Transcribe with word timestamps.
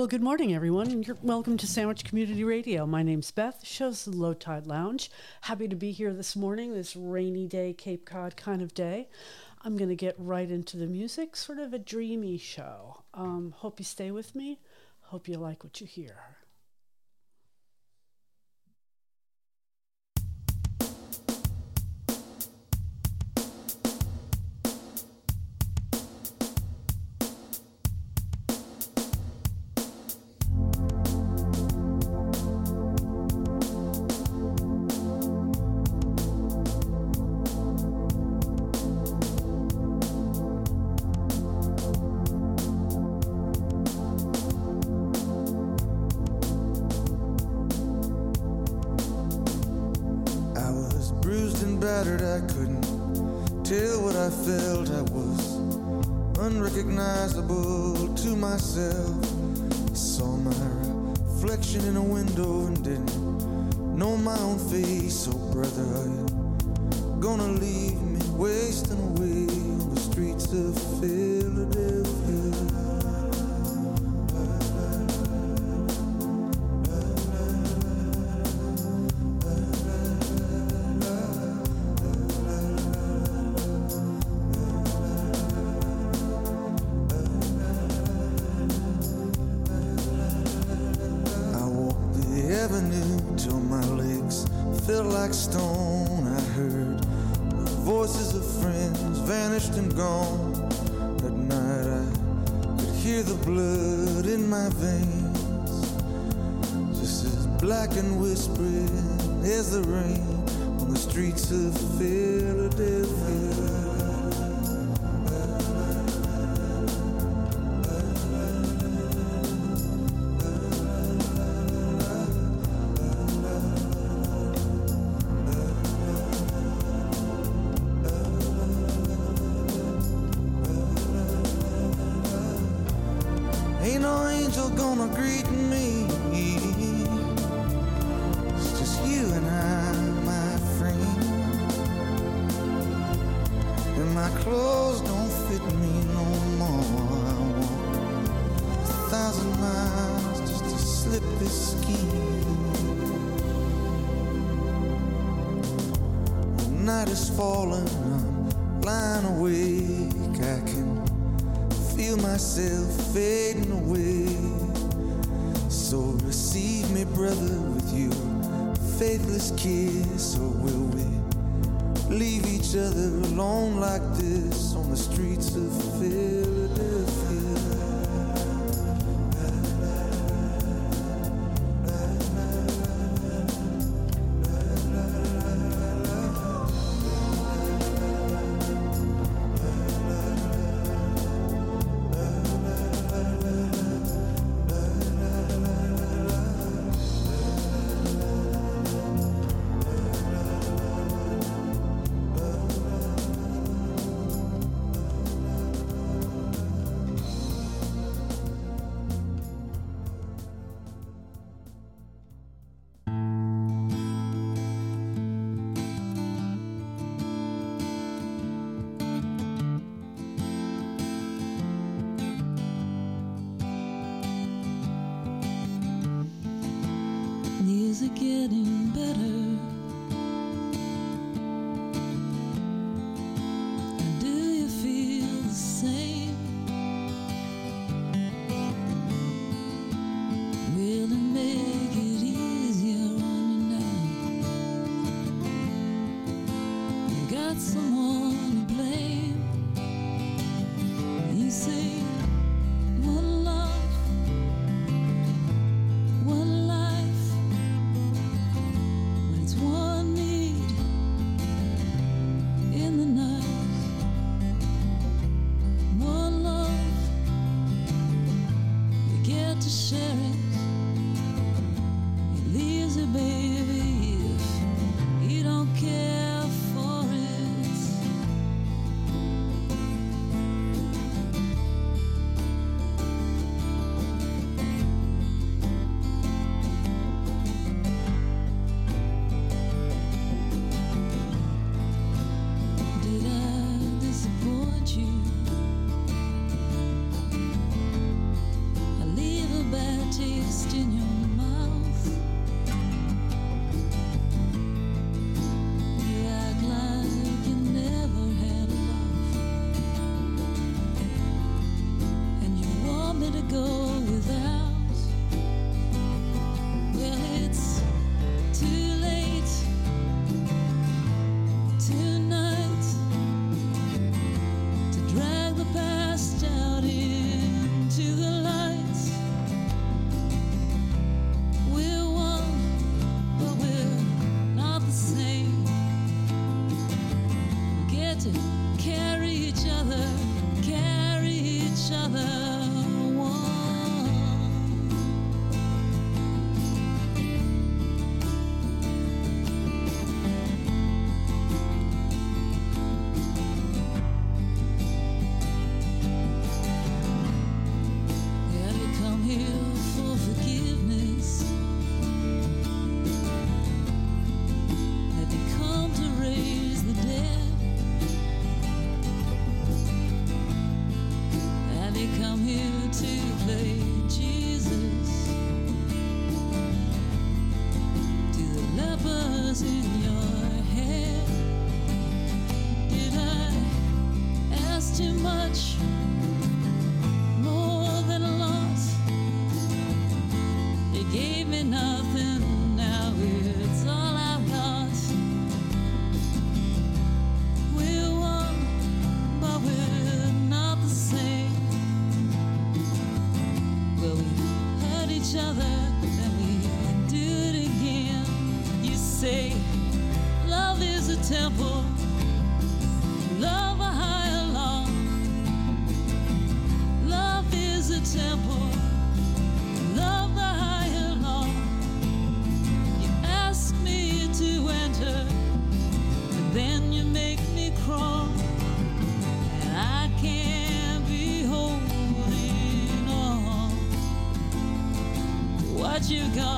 Well, 0.00 0.06
good 0.06 0.22
morning, 0.22 0.54
everyone, 0.54 0.90
and 0.90 1.06
you're 1.06 1.18
welcome 1.20 1.58
to 1.58 1.66
Sandwich 1.66 2.04
Community 2.04 2.42
Radio. 2.42 2.86
My 2.86 3.02
name's 3.02 3.30
Beth. 3.30 3.60
The 3.60 3.66
show's 3.66 4.06
the 4.06 4.12
Low 4.12 4.32
Tide 4.32 4.66
Lounge. 4.66 5.10
Happy 5.42 5.68
to 5.68 5.76
be 5.76 5.92
here 5.92 6.14
this 6.14 6.34
morning, 6.34 6.72
this 6.72 6.96
rainy 6.96 7.46
day, 7.46 7.74
Cape 7.74 8.06
Cod 8.06 8.34
kind 8.34 8.62
of 8.62 8.72
day. 8.72 9.10
I'm 9.62 9.76
going 9.76 9.90
to 9.90 9.94
get 9.94 10.14
right 10.16 10.50
into 10.50 10.78
the 10.78 10.86
music, 10.86 11.36
sort 11.36 11.58
of 11.58 11.74
a 11.74 11.78
dreamy 11.78 12.38
show. 12.38 13.02
Um, 13.12 13.52
hope 13.58 13.78
you 13.78 13.84
stay 13.84 14.10
with 14.10 14.34
me. 14.34 14.58
Hope 15.02 15.28
you 15.28 15.36
like 15.36 15.62
what 15.62 15.82
you 15.82 15.86
hear. 15.86 16.16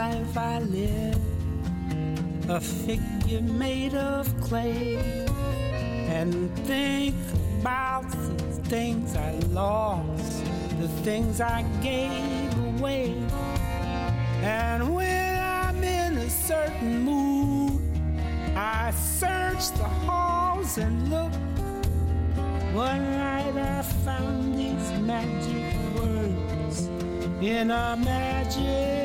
life 0.00 0.38
I 0.38 0.60
live, 0.60 1.20
a 2.48 2.58
figure 2.58 3.42
made 3.42 3.94
of 3.94 4.24
clay, 4.40 4.96
and 6.08 6.32
think 6.66 7.14
about 7.60 8.10
the 8.10 8.62
things 8.72 9.14
I 9.14 9.32
lost, 9.60 10.42
the 10.80 10.88
things 11.04 11.42
I 11.42 11.60
gave 11.82 12.50
away. 12.70 13.12
And 14.40 14.94
when 14.94 15.38
I'm 15.38 15.84
in 15.84 16.16
a 16.16 16.30
certain 16.30 17.02
mood, 17.02 17.82
I 18.56 18.92
search 18.92 19.64
the 19.82 19.90
halls 20.06 20.78
and 20.78 21.10
look. 21.10 21.34
One 22.72 23.02
night 23.26 23.54
I 23.54 23.82
found 24.06 24.58
these 24.60 24.88
magic 25.12 25.74
words 25.94 26.88
in 27.42 27.70
a 27.70 27.98
magic 28.02 28.99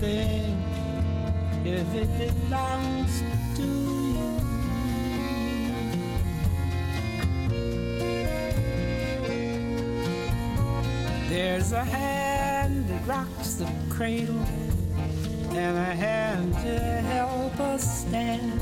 lose 0.00 0.06
a 0.06 0.06
thing 0.06 0.62
if 1.64 1.94
it 1.94 2.08
belongs 2.18 3.22
to 3.56 3.62
you. 3.62 4.40
There's 11.28 11.72
a 11.72 11.84
hand 11.84 12.88
that 12.88 13.06
rocks 13.06 13.54
the 13.54 13.70
cradle 13.88 14.44
and 15.52 15.76
a 15.76 15.94
hand 15.94 16.54
to 16.54 16.78
help 16.78 17.58
us 17.60 18.00
stand 18.02 18.60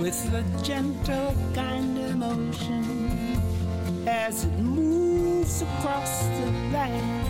with 0.00 0.32
a 0.34 0.44
gentle 0.62 1.34
kind 1.54 1.98
of 1.98 2.16
motion 2.16 3.40
as 4.06 4.44
it 4.44 4.58
moves 4.58 5.62
across 5.62 6.22
the 6.26 6.50
land. 6.72 7.28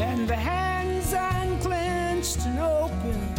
And 0.00 0.28
the 0.28 0.36
hands 0.36 1.14
unclenched 1.62 2.44
and 2.46 2.58
open, 2.58 3.34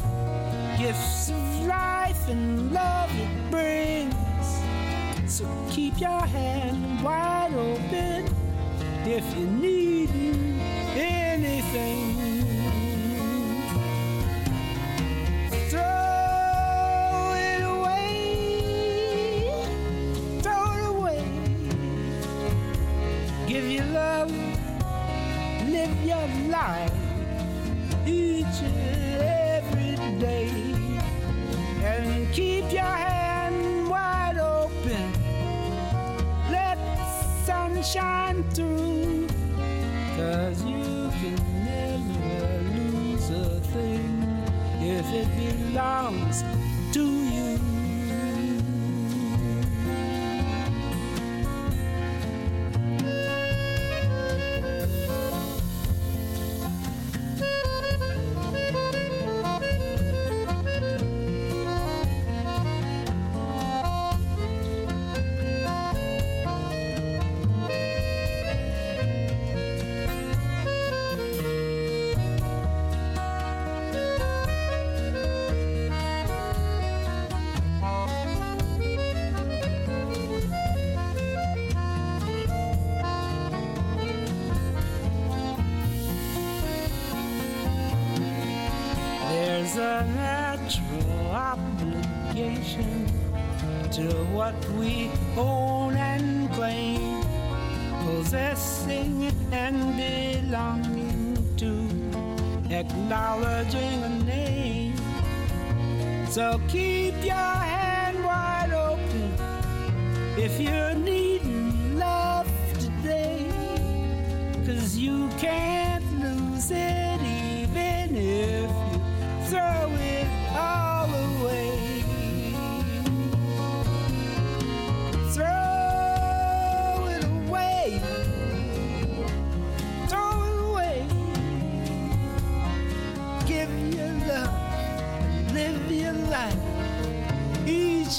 gifts 0.78 1.30
of 1.30 1.66
life 1.66 2.30
and 2.30 2.72
love 2.72 3.10
it 3.16 3.52
brings. 3.52 4.14
So 5.32 5.46
keep 5.70 6.00
your 6.00 6.22
hand 6.22 7.04
wide 7.04 7.54
open 7.54 8.26
if 9.06 9.38
you 9.38 9.46
need 9.46 10.10
anything. 10.96 12.03
A 89.94 90.06
natural 90.06 91.32
obligation 91.32 93.06
to 93.92 94.08
what 94.34 94.56
we 94.72 95.12
own 95.38 95.96
and 95.96 96.52
claim, 96.52 97.22
possessing 98.04 99.32
and 99.52 99.78
belonging 99.96 101.38
to, 101.58 101.72
acknowledging 102.74 104.04
a 104.04 104.10
name. 104.26 104.98
So 106.28 106.60
keep 106.68 107.14
your 107.24 107.54
hand 107.72 108.24
wide 108.24 108.74
open 108.74 109.36
if 110.40 110.60
you're 110.60 110.96
needing 110.96 112.00
love 112.00 112.50
today, 112.80 113.48
cause 114.66 114.98
you 114.98 115.30
can't 115.38 116.04
lose 116.20 116.72
it 116.72 116.93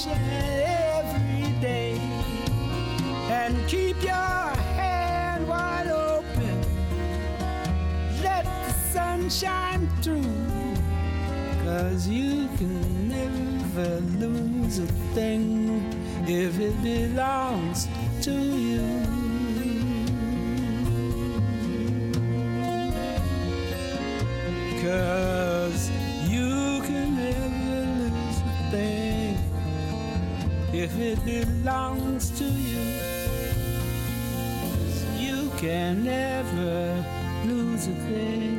and 0.07 0.31
every 1.01 1.51
day. 1.59 1.99
And 3.29 3.67
keep 3.67 4.01
your 4.03 4.13
hand 4.13 5.47
wide 5.47 5.87
open. 5.87 6.61
Let 8.21 8.45
the 8.45 8.73
sun 8.91 9.29
shine 9.29 9.89
through. 10.01 10.23
Cause 11.63 12.07
you 12.07 12.47
can 12.57 13.09
never 13.09 13.99
lose 14.19 14.79
a 14.79 14.87
thing 15.15 15.91
if 16.27 16.59
it 16.59 16.81
belongs 16.83 17.87
to 18.21 18.31
you. 18.31 19.04
belongs 31.25 32.29
to 32.37 32.45
you. 32.45 32.85
You 35.17 35.49
can 35.57 36.03
never 36.03 37.03
lose 37.45 37.87
a 37.87 37.95
thing. 38.07 38.54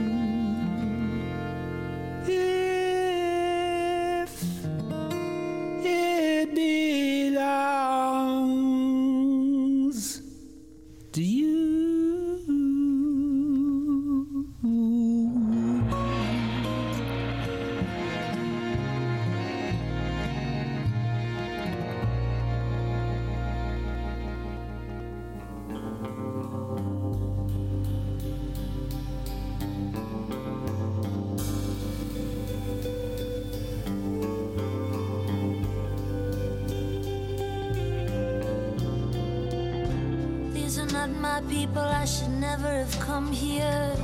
people 41.49 41.83
I 41.83 42.05
should 42.05 42.31
never 42.31 42.69
have 42.69 43.01
come 43.01 43.33
here. 43.33 43.95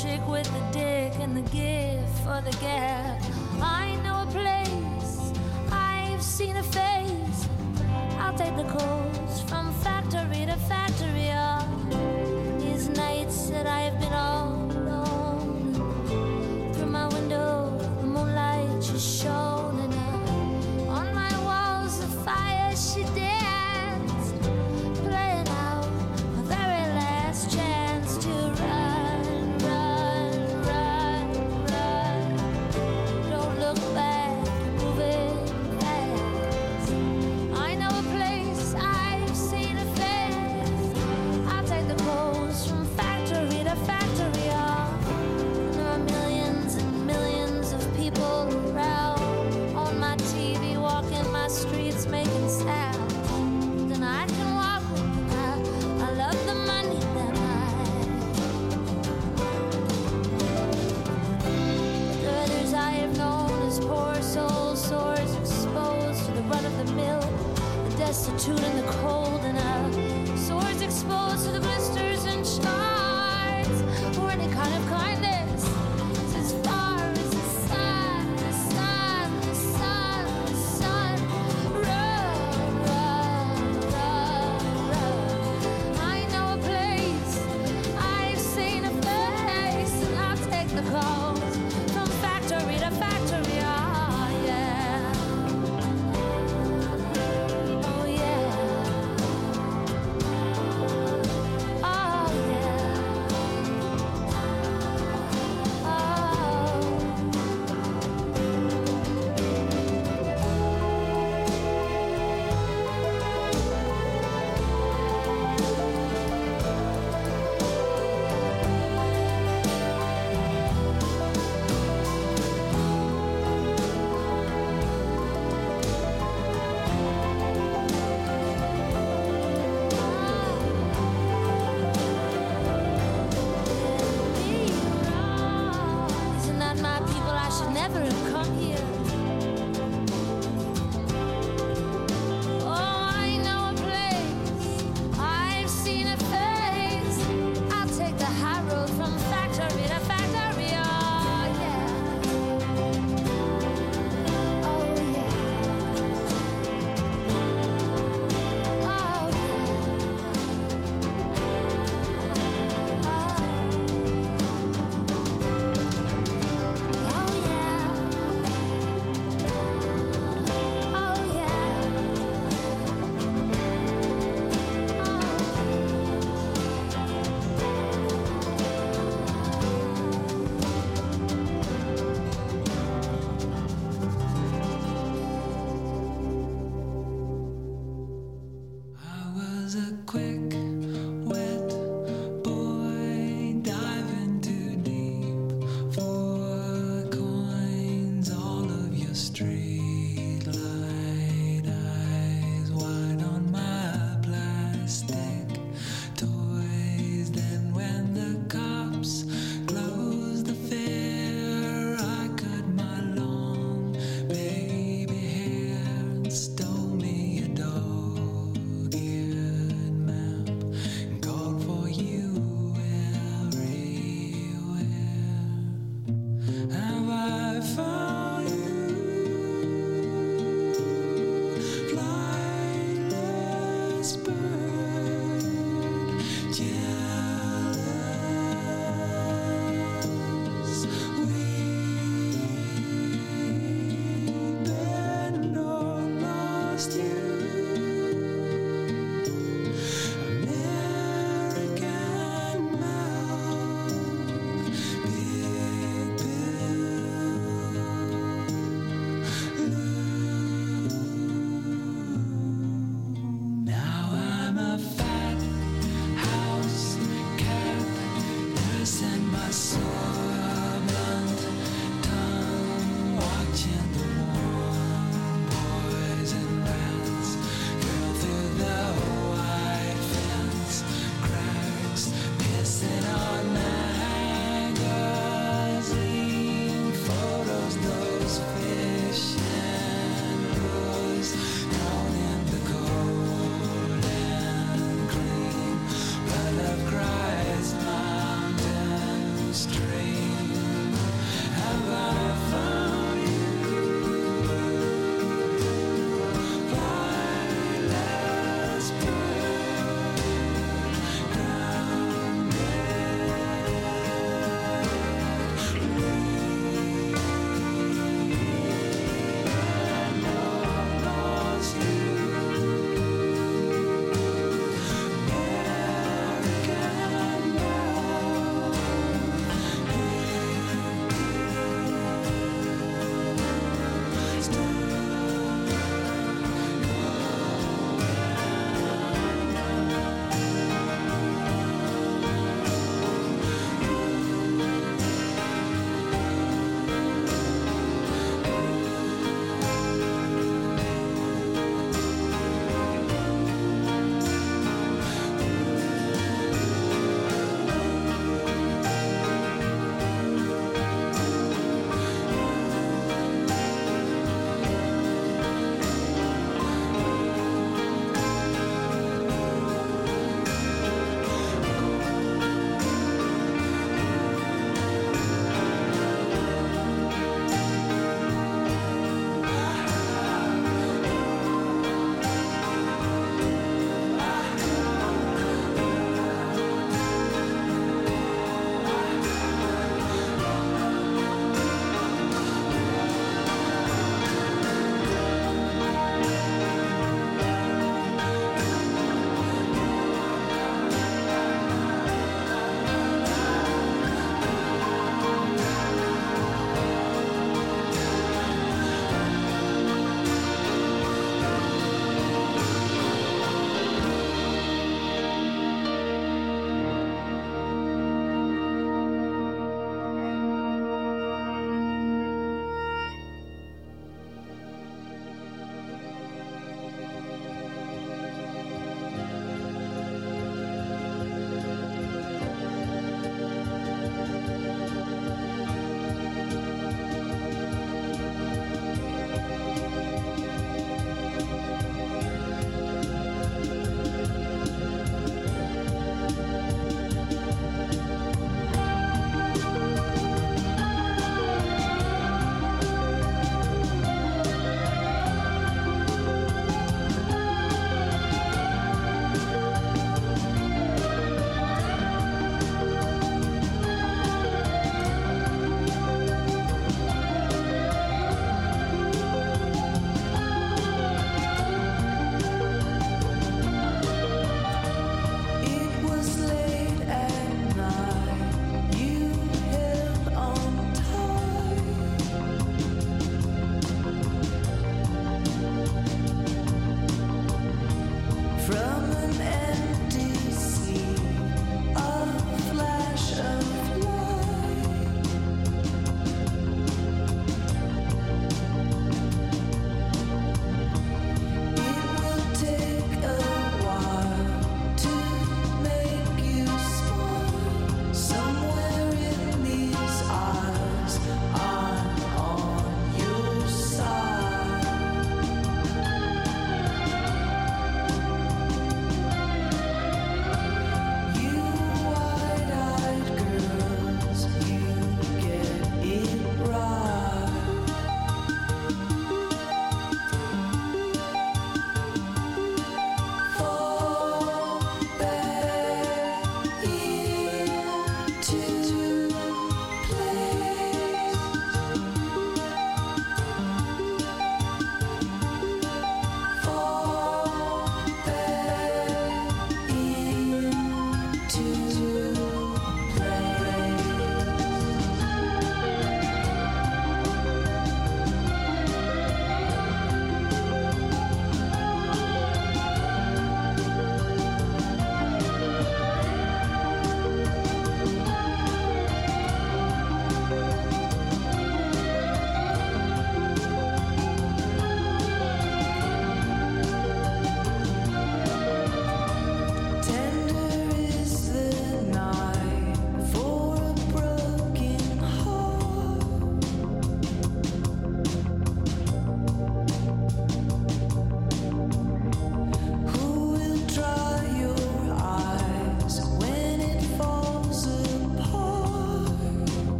Trick 0.00 0.26
with 0.28 0.46
the 0.52 0.78
dick 0.78 1.12
and 1.20 1.36
the 1.36 1.48
gift 1.50 2.08
for 2.24 2.40
the 2.40 2.56
gap. 2.60 3.11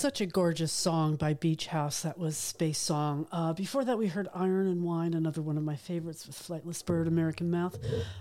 Such 0.00 0.22
a 0.22 0.26
gorgeous 0.26 0.72
song 0.72 1.16
by 1.16 1.34
Beach 1.34 1.66
House. 1.66 2.00
That 2.00 2.16
was 2.16 2.34
Space 2.34 2.78
Song. 2.78 3.26
Uh, 3.30 3.52
before 3.52 3.84
that, 3.84 3.98
we 3.98 4.06
heard 4.06 4.28
Iron 4.34 4.66
and 4.66 4.82
Wine, 4.82 5.12
another 5.12 5.42
one 5.42 5.58
of 5.58 5.62
my 5.62 5.76
favorites 5.76 6.26
with 6.26 6.38
Flightless 6.38 6.82
Bird, 6.82 7.06
American 7.06 7.50
Mouth. 7.50 7.78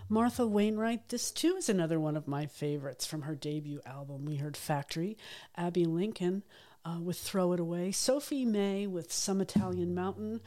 Martha 0.10 0.46
Wainwright, 0.46 1.08
this 1.08 1.32
too 1.32 1.56
is 1.56 1.70
another 1.70 1.98
one 1.98 2.18
of 2.18 2.28
my 2.28 2.48
favorites 2.48 3.06
from 3.06 3.22
her 3.22 3.34
debut 3.34 3.80
album. 3.86 4.26
We 4.26 4.36
heard 4.36 4.58
Factory, 4.58 5.18
Abbey 5.56 5.86
Lincoln 5.86 6.44
uh, 6.84 7.00
with 7.02 7.18
Throw 7.18 7.54
It 7.54 7.62
Away, 7.62 7.94
Sophie 7.94 8.44
May 8.44 8.86
with 8.86 9.14
Some 9.14 9.40
Italian 9.40 9.96
Mountain 9.96 10.42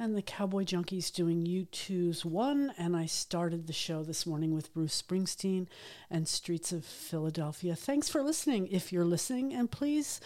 and 0.00 0.16
the 0.16 0.22
Cowboy 0.22 0.64
Junkies 0.64 1.12
doing 1.12 1.44
U2's 1.44 2.24
One. 2.24 2.72
And 2.78 2.96
I 2.96 3.04
started 3.04 3.66
the 3.66 3.74
show 3.74 4.02
this 4.02 4.24
morning 4.24 4.54
with 4.54 4.72
Bruce 4.72 5.00
Springsteen 5.00 5.66
and 6.10 6.26
Streets 6.26 6.72
of 6.72 6.86
Philadelphia. 6.86 7.76
Thanks 7.76 8.08
for 8.08 8.22
listening 8.22 8.66
if 8.68 8.94
you're 8.94 9.04
listening. 9.04 9.52
And 9.52 9.70
please 9.70 10.18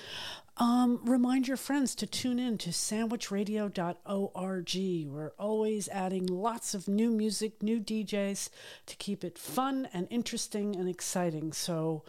um, 0.58 1.00
remind 1.02 1.48
your 1.48 1.56
friends 1.56 1.96
to 1.96 2.06
tune 2.06 2.38
in 2.38 2.56
to 2.58 2.70
sandwichradio.org. 2.70 5.12
We're 5.12 5.32
always 5.40 5.88
adding 5.88 6.26
lots 6.28 6.74
of 6.74 6.86
new 6.86 7.10
music, 7.10 7.60
new 7.60 7.80
DJs 7.80 8.50
to 8.86 8.96
keep 8.96 9.24
it 9.24 9.36
fun 9.36 9.88
and 9.92 10.06
interesting 10.08 10.76
and 10.76 10.88
exciting. 10.88 11.52
So, 11.52 12.04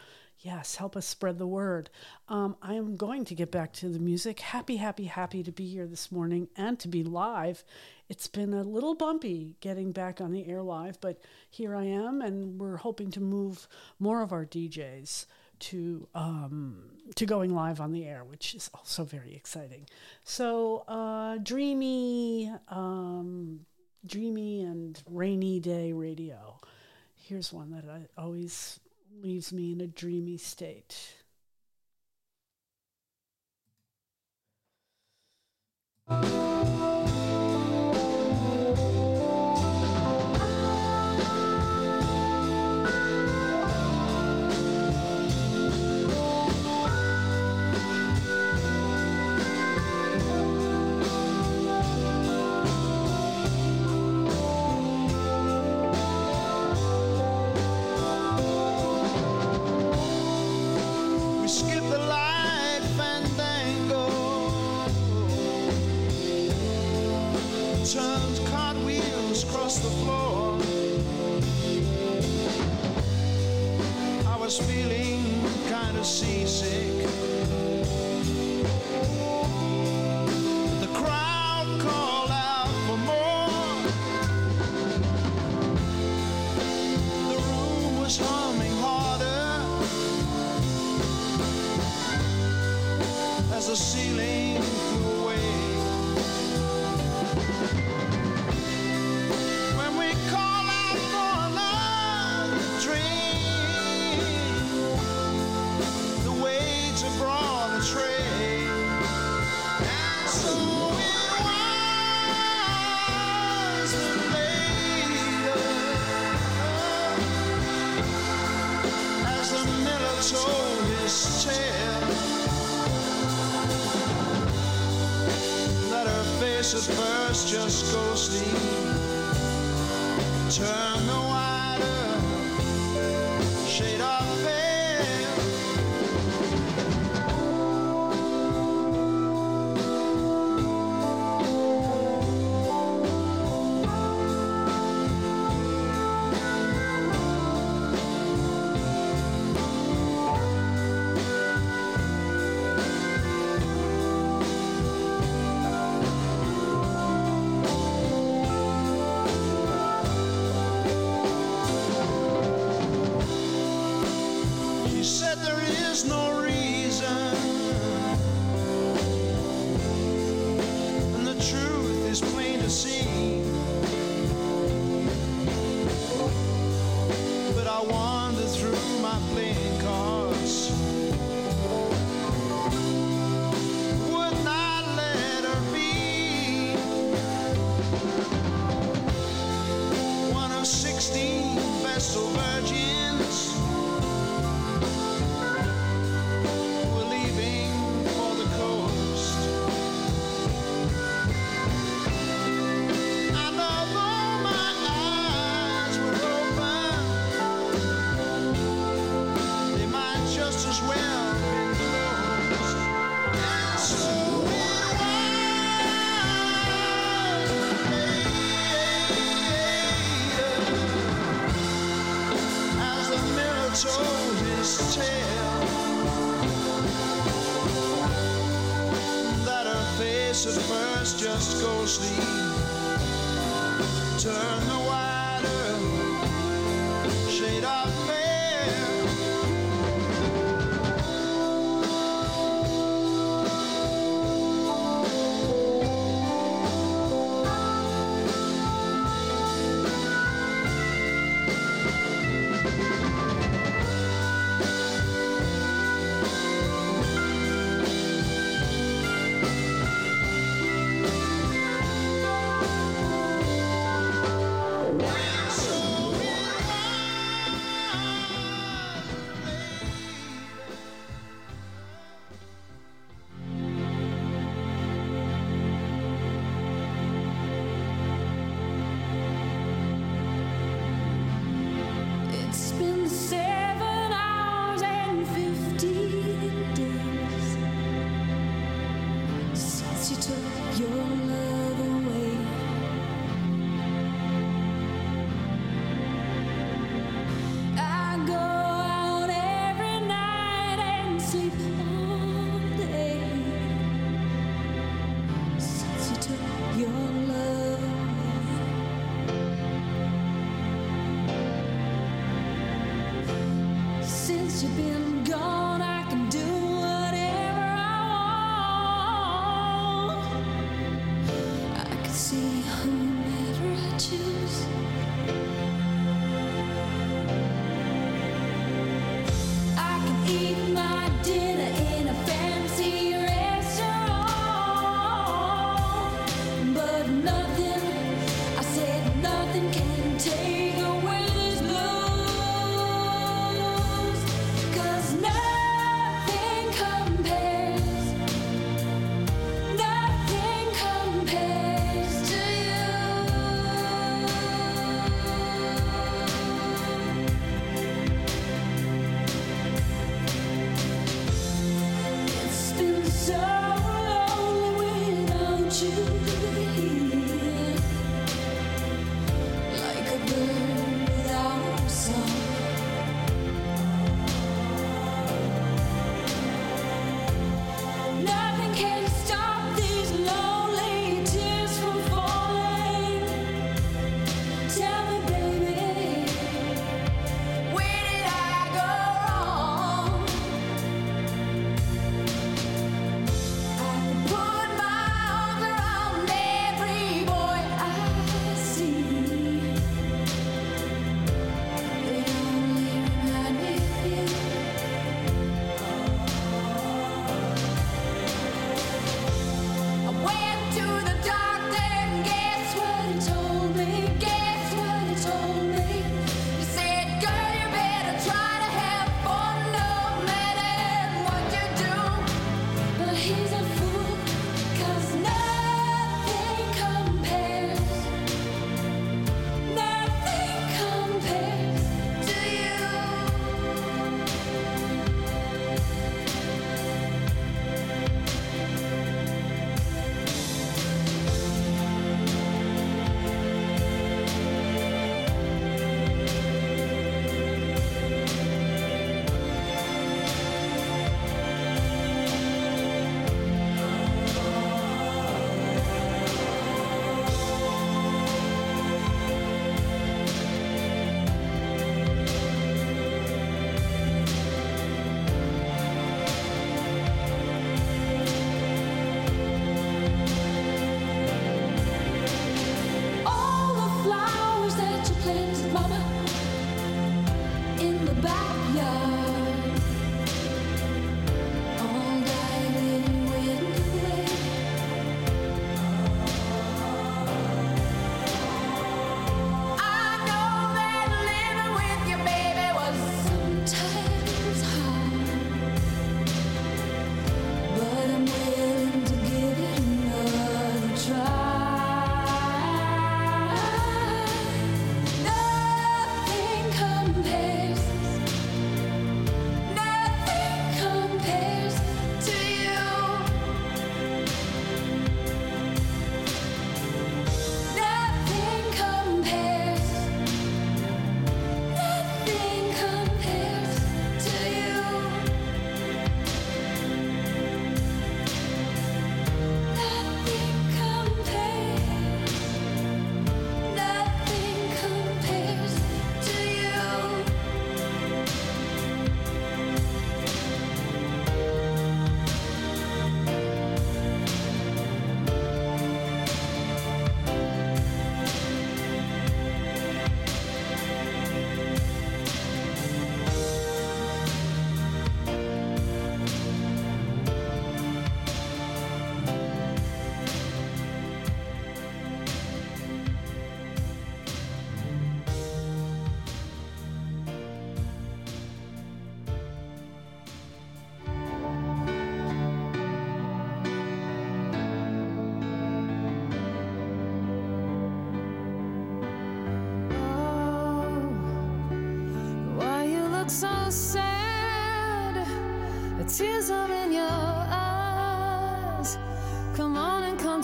Yes, 0.45 0.75
help 0.75 0.95
us 0.95 1.07
spread 1.07 1.39
the 1.39 1.47
word. 1.47 1.89
Um, 2.29 2.55
I 2.61 2.75
am 2.75 2.97
going 2.97 3.25
to 3.25 3.33
get 3.33 3.49
back 3.49 3.73
to 3.73 3.89
the 3.89 3.97
music. 3.97 4.41
Happy, 4.41 4.75
happy, 4.75 5.05
happy 5.05 5.41
to 5.41 5.51
be 5.51 5.65
here 5.67 5.87
this 5.87 6.11
morning 6.11 6.49
and 6.55 6.77
to 6.81 6.87
be 6.87 7.03
live. 7.03 7.63
It's 8.09 8.27
been 8.27 8.53
a 8.53 8.61
little 8.61 8.93
bumpy 8.93 9.55
getting 9.59 9.91
back 9.91 10.21
on 10.21 10.31
the 10.31 10.47
air 10.47 10.61
live, 10.61 11.01
but 11.01 11.19
here 11.49 11.75
I 11.75 11.85
am, 11.85 12.21
and 12.21 12.59
we're 12.59 12.77
hoping 12.77 13.09
to 13.11 13.19
move 13.19 13.67
more 13.97 14.21
of 14.21 14.31
our 14.31 14.45
DJs 14.45 15.25
to 15.61 16.07
um, 16.13 16.91
to 17.15 17.25
going 17.25 17.55
live 17.55 17.81
on 17.81 17.91
the 17.91 18.05
air, 18.05 18.23
which 18.23 18.53
is 18.53 18.69
also 18.75 19.03
very 19.03 19.33
exciting. 19.33 19.87
So, 20.23 20.83
uh, 20.87 21.39
dreamy, 21.41 22.53
um, 22.69 23.61
dreamy, 24.05 24.61
and 24.61 25.01
rainy 25.09 25.59
day 25.59 25.91
radio. 25.91 26.59
Here's 27.15 27.51
one 27.51 27.71
that 27.71 27.89
I 27.89 28.21
always 28.21 28.79
leaves 29.21 29.51
me 29.53 29.71
in 29.73 29.81
a 29.81 29.87
dreamy 29.87 30.37
state. 30.37 31.15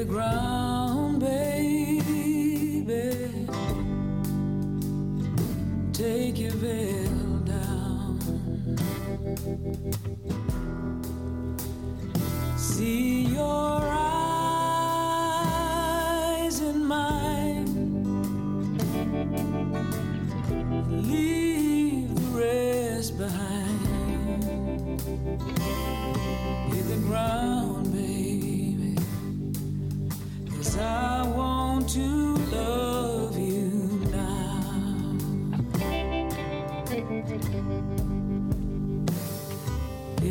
the 0.00 0.06
ground. 0.06 0.59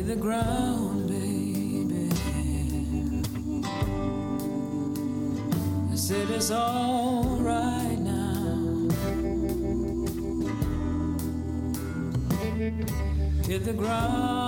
the 0.09 0.15
ground, 0.15 1.07
baby. 1.07 2.09
I 5.91 5.95
said 5.95 6.27
it's 6.31 6.49
alright 6.49 7.99
now. 7.99 8.89
Hit 13.45 13.65
the 13.65 13.73
ground. 13.73 14.38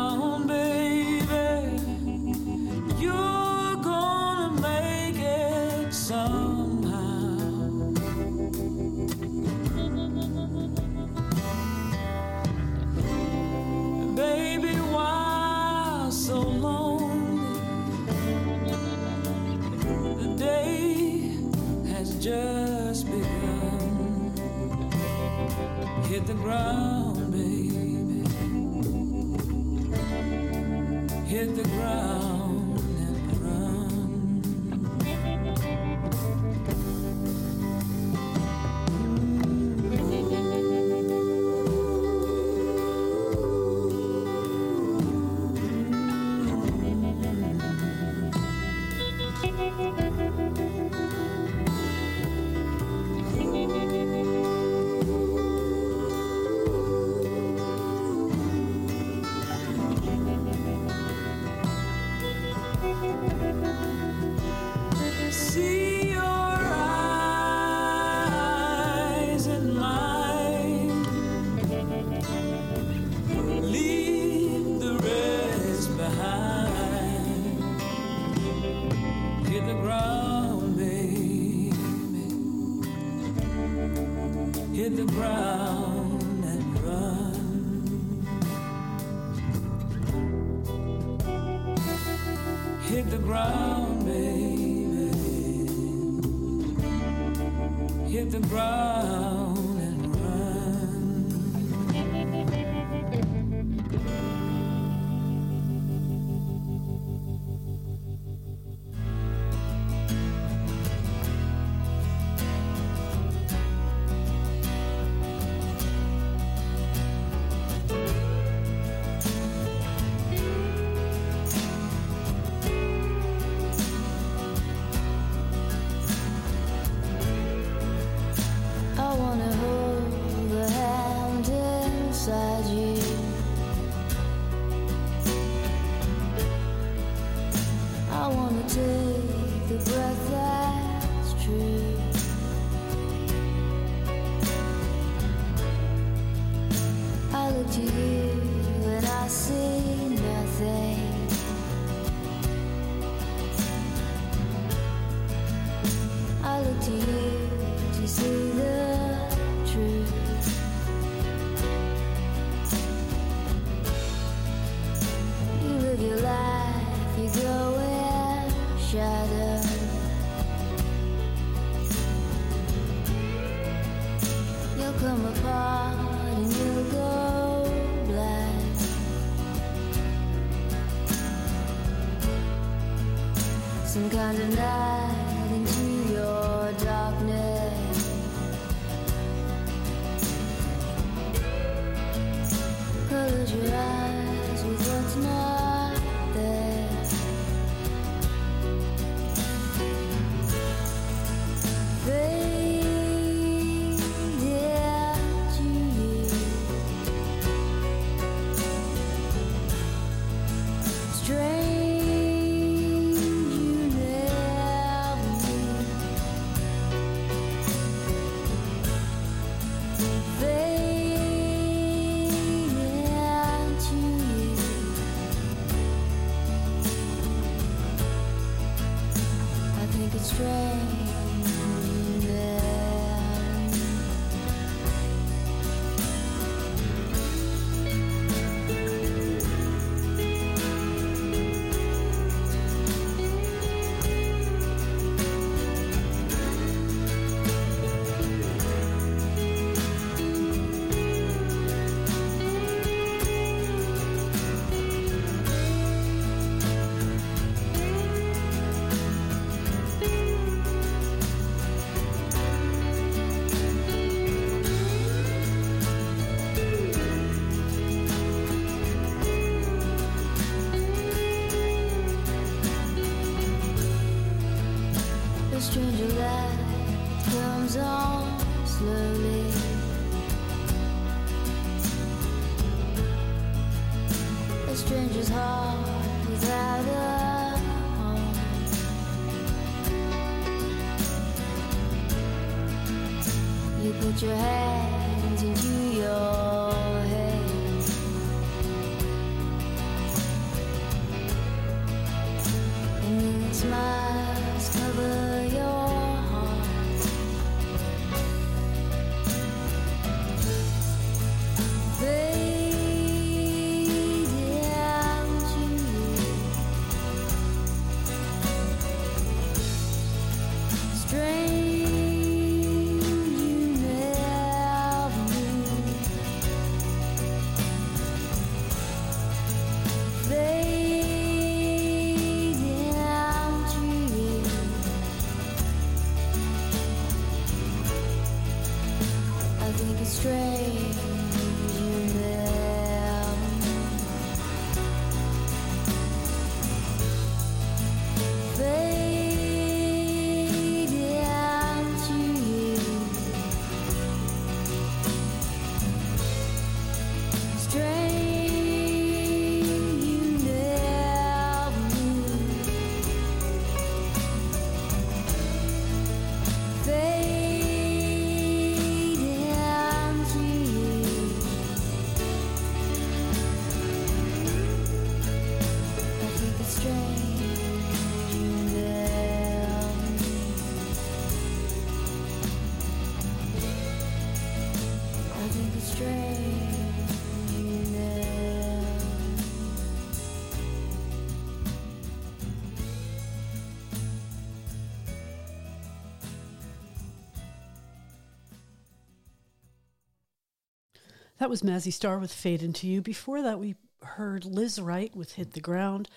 That 401.41 401.49
was 401.49 401.63
Mazzy 401.63 401.91
Star 401.91 402.19
with 402.19 402.31
Fade 402.31 402.61
Into 402.61 402.85
You. 402.85 403.01
Before 403.01 403.41
that, 403.41 403.59
we 403.59 403.73
heard 404.03 404.45
Lizz 404.45 404.79
Wright 404.79 405.15
with 405.15 405.31
Hit 405.31 405.53
the 405.53 405.59
Ground, 405.59 406.07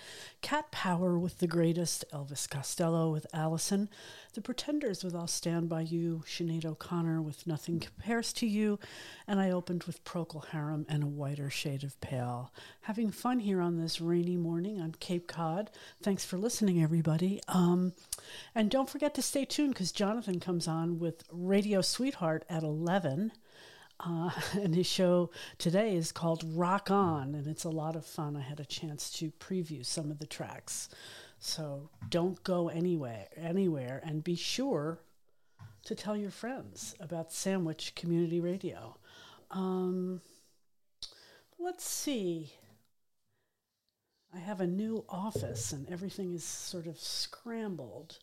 Cat 0.41 0.69
Power 0.69 1.17
with 1.17 1.39
The 1.39 1.47
Greatest, 1.47 2.05
Elvis 2.13 2.47
Costello 2.47 3.11
with 3.11 3.25
Alison, 3.33 3.89
The 4.35 4.41
Pretenders 4.41 5.03
with 5.03 5.15
I'll 5.15 5.25
Stand 5.25 5.67
By 5.67 5.81
You, 5.81 6.21
Sinead 6.27 6.63
O'Connor 6.63 7.23
with 7.23 7.47
Nothing 7.47 7.79
Compares 7.79 8.33
to 8.33 8.45
You, 8.45 8.77
and 9.27 9.39
I 9.39 9.49
opened 9.49 9.85
with 9.85 10.03
Procol 10.03 10.45
Harum 10.49 10.85
and 10.87 11.01
A 11.01 11.07
Whiter 11.07 11.49
Shade 11.49 11.83
of 11.83 11.99
Pale. 12.01 12.53
Having 12.81 13.09
fun 13.09 13.39
here 13.39 13.61
on 13.61 13.81
this 13.81 13.99
rainy 13.99 14.37
morning 14.37 14.79
on 14.79 14.91
Cape 14.99 15.27
Cod. 15.27 15.71
Thanks 16.03 16.23
for 16.23 16.37
listening, 16.37 16.83
everybody. 16.83 17.41
Um, 17.47 17.93
and 18.53 18.69
don't 18.69 18.91
forget 18.91 19.15
to 19.15 19.23
stay 19.23 19.43
tuned 19.43 19.73
because 19.73 19.91
Jonathan 19.91 20.39
comes 20.39 20.67
on 20.67 20.99
with 20.99 21.23
Radio 21.31 21.81
Sweetheart 21.81 22.45
at 22.47 22.61
11. 22.61 23.31
Uh, 23.99 24.29
and 24.53 24.75
his 24.75 24.87
show 24.87 25.29
today 25.57 25.95
is 25.95 26.11
called 26.11 26.43
Rock 26.55 26.91
On, 26.91 27.35
and 27.35 27.47
it's 27.47 27.63
a 27.63 27.69
lot 27.69 27.95
of 27.95 28.05
fun. 28.05 28.35
I 28.35 28.41
had 28.41 28.59
a 28.59 28.65
chance 28.65 29.09
to 29.11 29.31
preview 29.39 29.85
some 29.85 30.11
of 30.11 30.19
the 30.19 30.27
tracks. 30.27 30.89
So 31.39 31.89
don't 32.09 32.43
go 32.43 32.69
anywhere, 32.69 33.27
anywhere, 33.35 34.01
and 34.03 34.23
be 34.23 34.35
sure 34.35 34.99
to 35.85 35.95
tell 35.95 36.17
your 36.17 36.31
friends 36.31 36.95
about 36.99 37.31
Sandwich 37.31 37.93
Community 37.95 38.39
Radio. 38.39 38.97
Um, 39.51 40.21
let's 41.59 41.85
see. 41.85 42.53
I 44.33 44.39
have 44.39 44.59
a 44.59 44.67
new 44.67 45.05
office, 45.07 45.71
and 45.71 45.89
everything 45.89 46.33
is 46.33 46.43
sort 46.43 46.87
of 46.87 46.99
scrambled. 46.99 48.19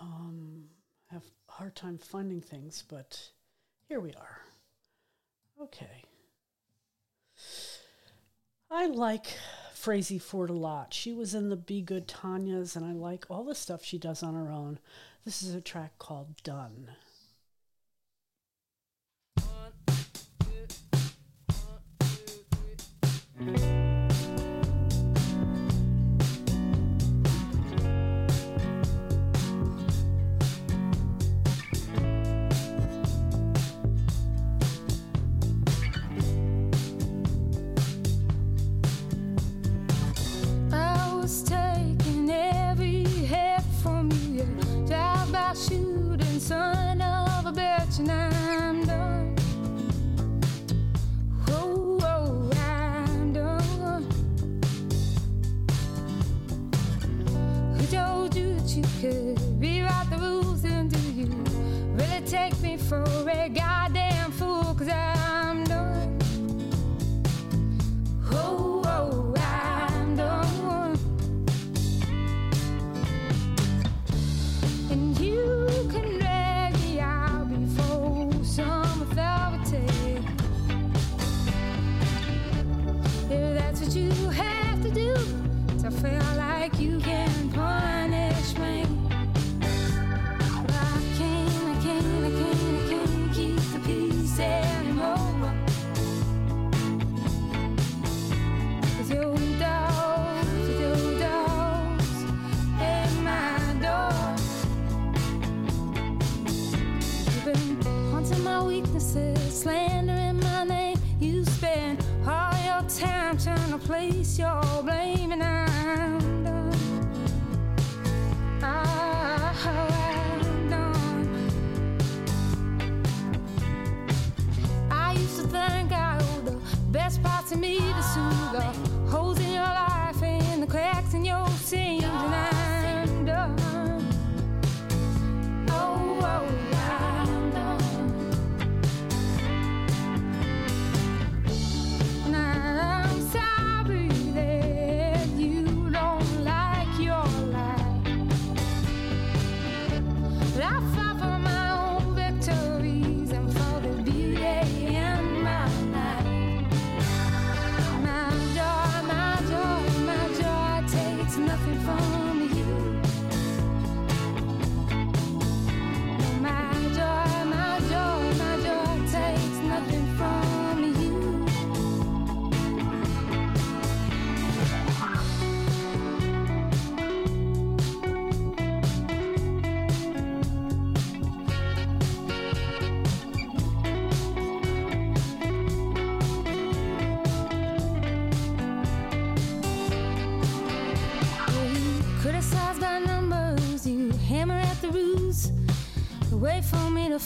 Um, 0.00 0.64
I 1.10 1.14
have 1.14 1.24
a 1.48 1.52
hard 1.52 1.74
time 1.76 1.98
finding 1.98 2.40
things, 2.40 2.84
but 2.88 3.30
here 3.88 4.00
we 4.00 4.14
are. 4.14 4.40
Okay. 5.60 6.04
I 8.70 8.86
like 8.86 9.26
Frazey 9.74 10.20
Ford 10.20 10.50
a 10.50 10.54
lot. 10.54 10.92
She 10.94 11.12
was 11.12 11.34
in 11.34 11.48
the 11.48 11.56
Be 11.56 11.80
Good 11.80 12.08
Tanyas, 12.08 12.74
and 12.76 12.84
I 12.84 12.92
like 12.92 13.24
all 13.28 13.44
the 13.44 13.54
stuff 13.54 13.84
she 13.84 13.98
does 13.98 14.22
on 14.22 14.34
her 14.34 14.50
own. 14.50 14.78
This 15.24 15.42
is 15.42 15.54
a 15.54 15.60
track 15.60 15.98
called 15.98 16.42
Done. 16.42 16.90
One, 19.36 19.72
two, 19.86 20.66
one, 23.38 23.56
two, 23.56 23.83
tonight. 47.96 48.33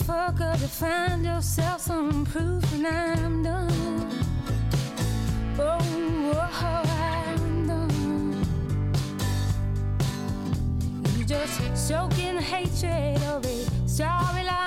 motherfucker 0.08 0.58
to 0.58 0.68
find 0.68 1.24
yourself 1.24 1.82
some 1.82 2.24
proof 2.24 2.72
and 2.72 2.86
I'm 2.86 3.42
done. 3.42 4.24
Oh, 5.58 5.78
oh, 6.34 6.50
I'm 7.34 7.66
done. 7.66 8.46
You 11.16 11.24
just 11.24 11.76
soaking 11.76 12.38
hatred 12.38 13.22
of 13.24 13.44
a 13.44 13.88
sorry 13.88 14.44
life. 14.44 14.57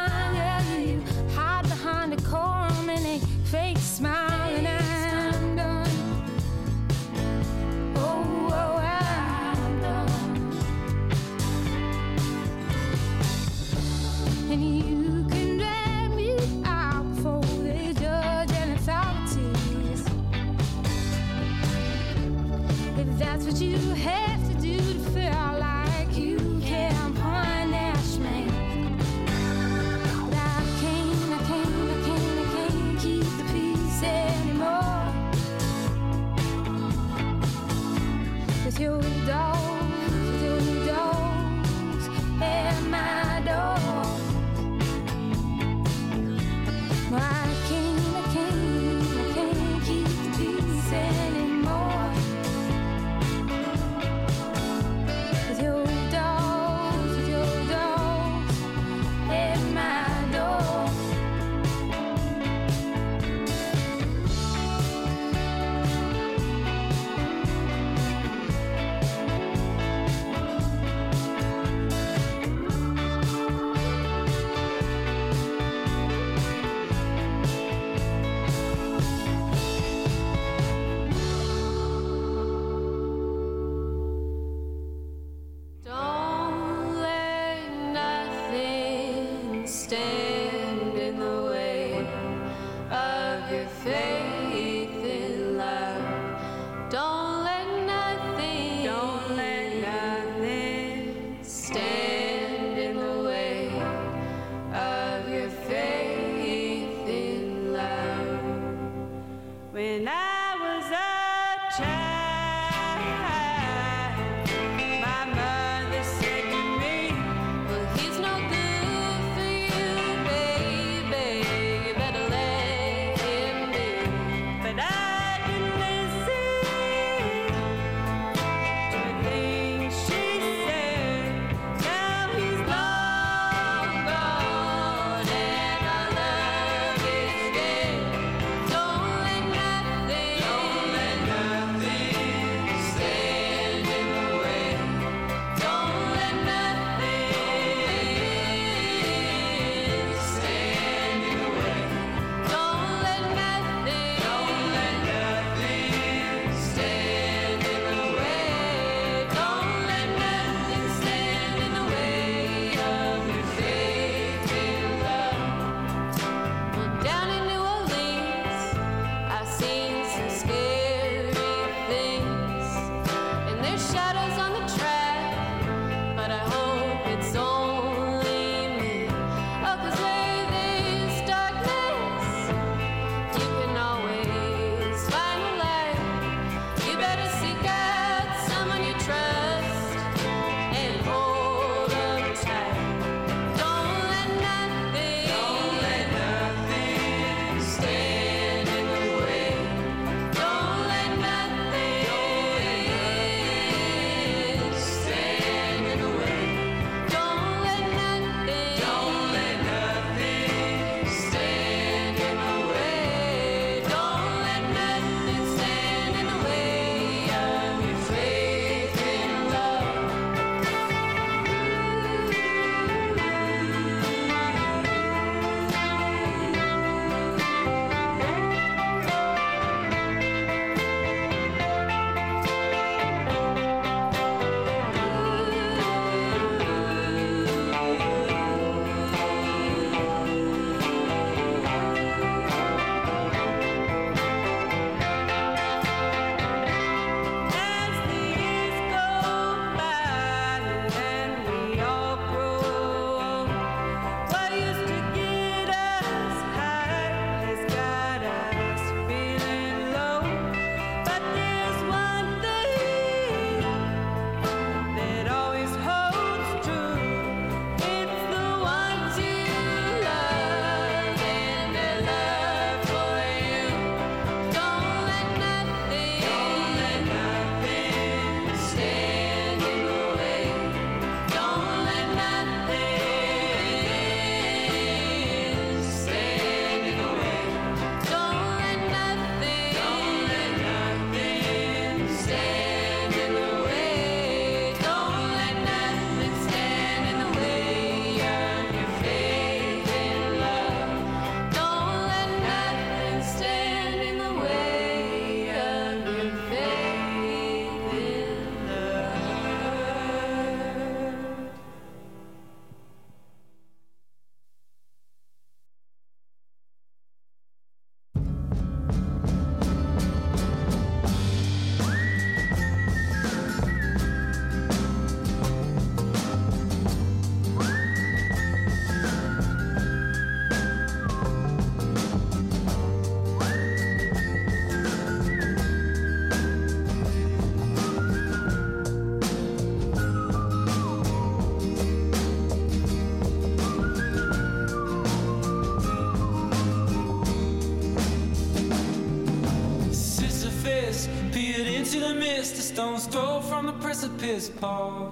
precipice, 353.82 354.50
Paul. 354.50 355.11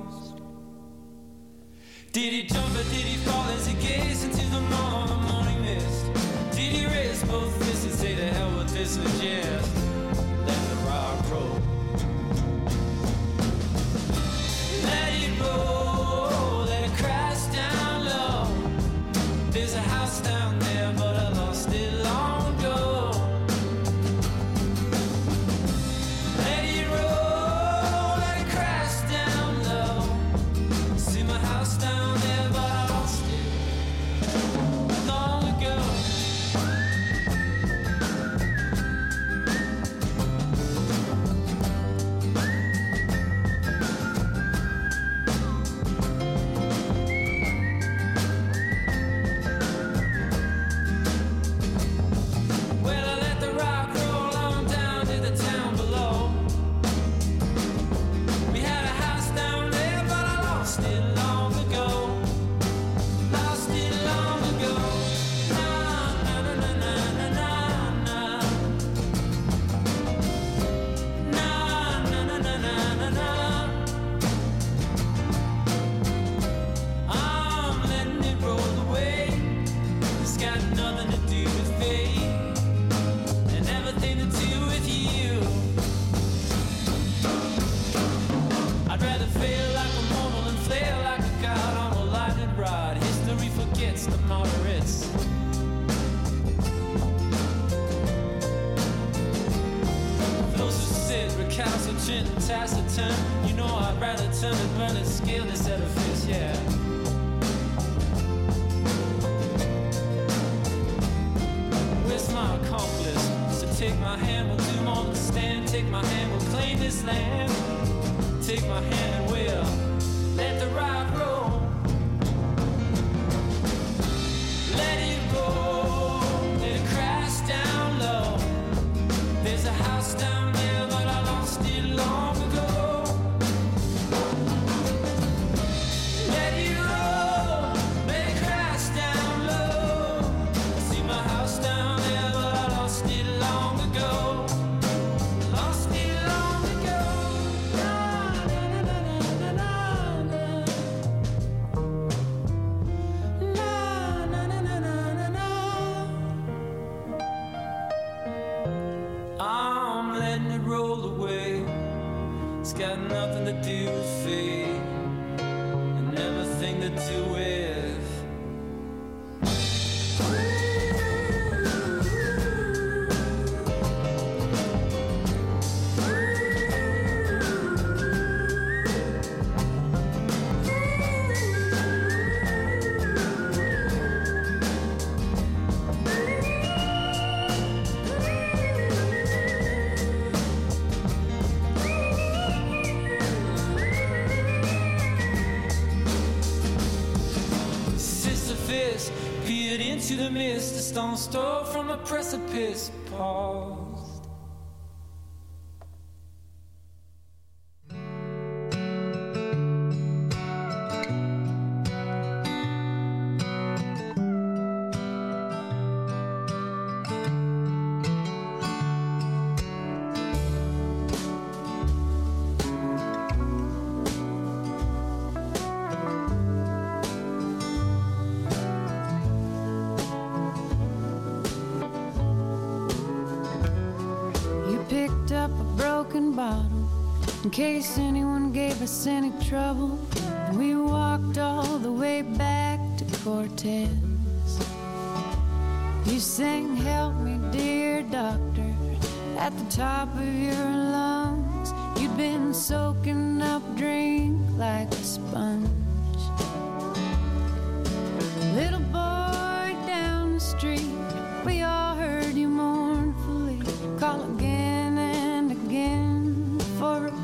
to 200.09 200.15
the 200.15 200.31
mist, 200.31 200.75
a 200.75 200.79
stone 200.79 201.15
stole 201.15 201.63
from 201.65 201.91
a 201.91 201.97
precipice. 201.97 202.88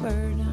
burning 0.06 0.45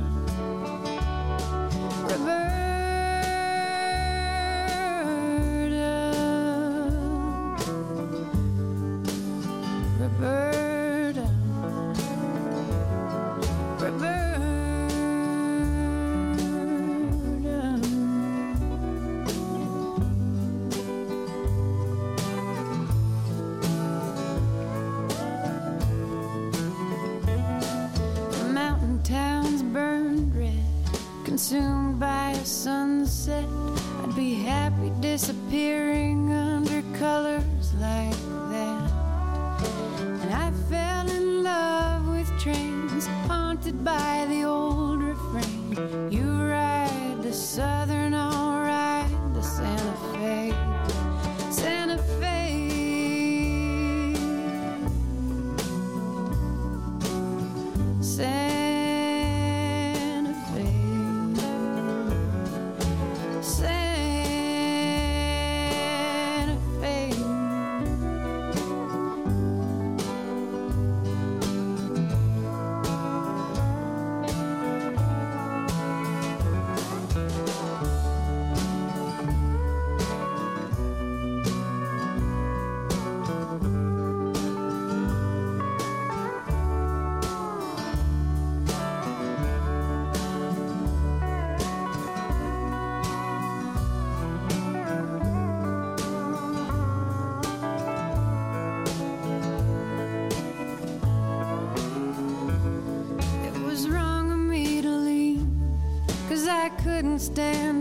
couldn't 107.03 107.19
stand 107.19 107.72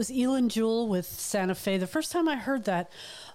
was 0.00 0.08
Eilen 0.08 0.48
Jewell 0.48 0.88
with 0.88 1.04
Santa 1.04 1.54
Fe. 1.54 1.76
The 1.76 1.86
first 1.86 2.10
time 2.10 2.26
I 2.26 2.36
heard 2.36 2.64
that 2.64 2.90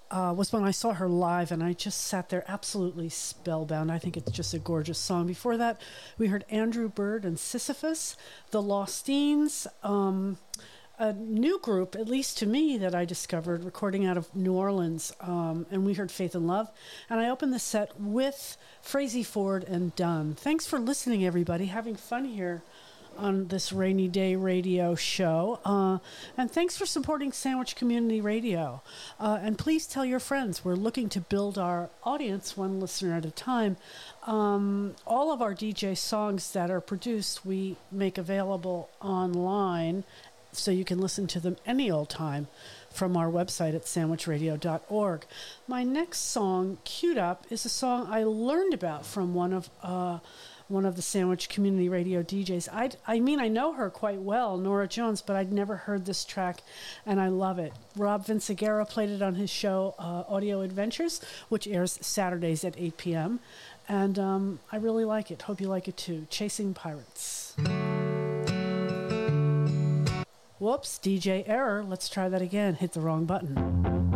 uh, 0.10 0.34
was 0.36 0.52
when 0.52 0.64
I 0.64 0.72
saw 0.72 0.94
her 0.94 1.08
live, 1.08 1.52
and 1.52 1.62
I 1.62 1.74
just 1.74 2.02
sat 2.02 2.30
there 2.30 2.44
absolutely 2.48 3.08
spellbound. 3.08 3.92
I 3.92 4.00
think 4.00 4.18
it's 4.18 4.32
just 4.32 4.52
a 4.56 4.58
gorgeous 4.58 4.98
song. 4.98 5.28
Before 5.28 5.58
that, 5.58 5.80
we 6.18 6.26
heard 6.26 6.44
Andrew 6.50 6.90
Bird 6.90 7.24
and 7.24 7.38
Sisyphus, 7.38 8.18
The 8.50 8.64
Lostines, 8.64 9.68
um, 9.84 10.40
a 10.98 11.14
new 11.14 11.60
group, 11.60 11.94
at 11.94 12.08
least 12.08 12.40
to 12.40 12.48
me, 12.48 12.80
that 12.80 12.96
I 12.96 13.06
discovered 13.06 13.64
recording 13.64 14.08
out 14.08 14.18
of 14.18 14.36
New 14.36 14.54
Orleans, 14.54 15.14
um, 15.22 15.68
and 15.70 15.86
we 15.86 15.94
heard 15.94 16.12
Faith 16.12 16.34
and 16.34 16.48
Love. 16.48 16.72
And 17.12 17.20
I 17.20 17.30
opened 17.30 17.54
the 17.54 17.60
set 17.60 17.92
with 18.02 18.58
Frazey 18.82 19.24
Ford 19.24 19.64
and 19.66 19.96
Done. 19.96 20.34
Thanks 20.34 20.66
for 20.66 20.80
listening, 20.80 21.24
everybody. 21.24 21.68
Having 21.68 21.98
fun 21.98 22.26
here 22.26 22.64
on 23.18 23.48
this 23.48 23.72
rainy 23.72 24.08
day 24.08 24.36
radio 24.36 24.96
show. 24.96 25.60
Uh, 25.66 26.00
and 26.38 26.52
thanks 26.52 26.78
for 26.78 26.86
supporting 26.86 27.32
Sandwich 27.32 27.76
Community 27.76 28.22
Radio. 28.22 28.82
Uh, 29.20 29.40
and 29.42 29.58
please 29.58 29.88
tell 29.88 30.06
your 30.06 30.20
friends. 30.20 30.64
We're 30.64 30.76
looking 30.76 31.10
to 31.10 31.22
build 31.22 31.58
our 31.58 31.90
audience 32.04 32.56
one 32.56 32.80
listener 32.80 33.16
at 33.16 33.26
a 33.26 33.32
time. 33.32 33.78
Um, 34.26 34.96
all 35.06 35.32
of 35.32 35.42
our 35.42 35.54
DJ 35.54 35.98
songs 35.98 36.52
that 36.52 36.70
are 36.72 36.82
produced, 36.82 37.46
we 37.46 37.78
make 37.92 38.18
available 38.18 38.90
online 39.02 40.04
so 40.52 40.72
you 40.72 40.86
can 40.86 41.00
listen 41.00 41.28
to 41.28 41.40
them 41.40 41.58
any 41.66 41.92
old 41.92 42.10
time 42.10 42.48
from 42.90 43.18
our 43.18 43.28
website 43.28 43.76
at 43.76 43.84
sandwichradio.org. 43.84 45.26
My 45.68 45.84
next 45.84 46.20
song, 46.20 46.78
queued 46.86 47.18
up, 47.18 47.46
is 47.50 47.66
a 47.66 47.70
song 47.70 48.08
I 48.10 48.24
learned 48.24 48.74
about 48.74 49.06
from 49.06 49.34
one 49.34 49.52
of 49.52 49.70
uh, 49.84 50.20
one 50.68 50.86
of 50.86 50.96
the 50.96 51.02
Sandwich 51.02 51.50
Community 51.50 51.90
Radio 51.90 52.24
DJs. 52.24 52.70
I, 52.72 52.92
I 53.08 53.20
mean, 53.20 53.40
I 53.40 53.48
know 53.48 53.74
her 53.74 53.90
quite 53.90 54.20
well, 54.20 54.58
Norah 54.58 54.88
Jones, 54.88 55.22
but 55.22 55.36
I'd 55.36 55.52
never 55.52 55.76
heard 55.76 56.06
this 56.06 56.26
track, 56.26 56.62
and 57.06 57.20
I 57.20 57.28
love 57.28 57.60
it. 57.60 57.74
Rob 57.96 58.26
Vinciguerra 58.26 58.86
played 58.86 59.10
it 59.10 59.22
on 59.22 59.36
his 59.36 59.50
show 59.50 59.96
uh, 60.00 60.24
Audio 60.28 60.62
Adventures, 60.62 61.22
which 61.50 61.68
airs 61.68 62.00
Saturdays 62.02 62.64
at 62.64 62.76
8 62.78 62.98
p.m., 62.98 63.40
and 63.88 64.18
um, 64.18 64.60
I 64.72 64.78
really 64.78 65.06
like 65.06 65.30
it. 65.30 65.44
Hope 65.44 65.62
you 65.62 65.68
like 65.68 65.88
it 65.88 65.96
too. 65.96 66.26
Chasing 66.32 66.74
Pirates. 66.74 67.54
Whoops, 70.58 71.00
DJ 71.04 71.48
error. 71.48 71.84
Let's 71.84 72.10
try 72.10 72.28
that 72.30 72.42
again. 72.42 72.76
Hit 72.76 72.94
the 72.94 73.02
wrong 73.02 73.26
button. 73.26 74.15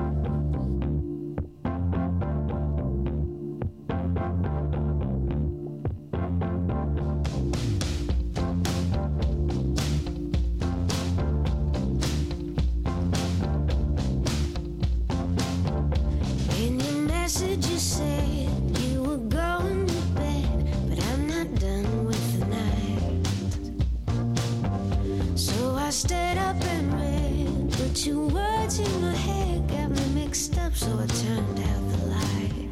Stayed 25.99 26.37
up 26.37 26.55
and 26.63 26.93
read, 26.93 27.71
but 27.71 28.05
your 28.05 28.27
words 28.27 28.79
in 28.79 29.01
my 29.01 29.13
head 29.13 29.67
got 29.67 29.89
me 29.89 30.05
mixed 30.15 30.57
up, 30.57 30.73
so 30.73 30.87
I 30.97 31.05
turned 31.07 31.59
out 31.59 31.89
the 31.91 31.97
light. 32.05 32.69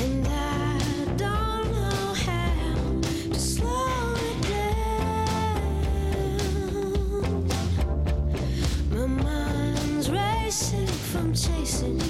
And 0.00 0.26
I 0.26 0.78
don't 1.18 1.70
know 1.72 2.14
how 2.24 2.74
to 3.02 3.38
slow 3.38 4.14
it 4.16 4.40
down. 4.48 5.20
My 8.90 9.06
mind's 9.22 10.08
racing 10.10 10.86
from 10.86 11.34
chasing 11.34 12.00
you. 12.00 12.09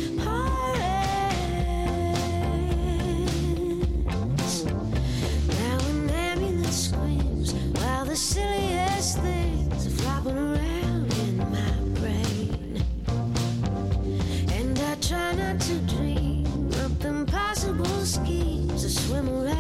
enamorar. 19.21 19.60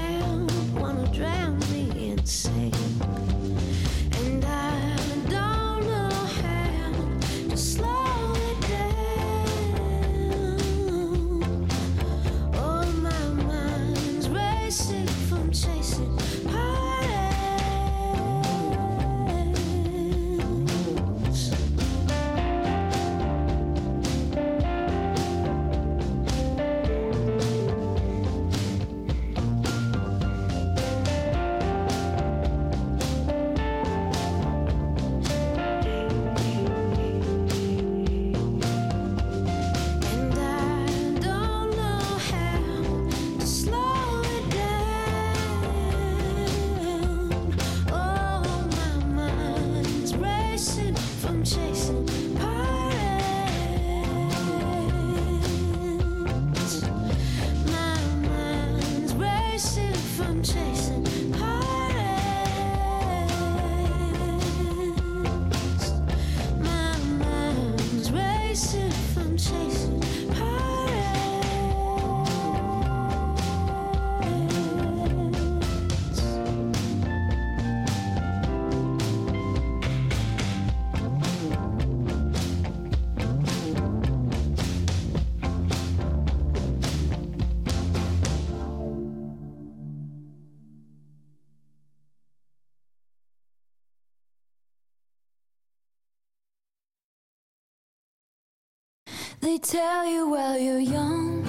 They 99.41 99.57
tell 99.57 100.05
you 100.05 100.29
while 100.29 100.59
you're 100.59 100.79
young, 100.79 101.43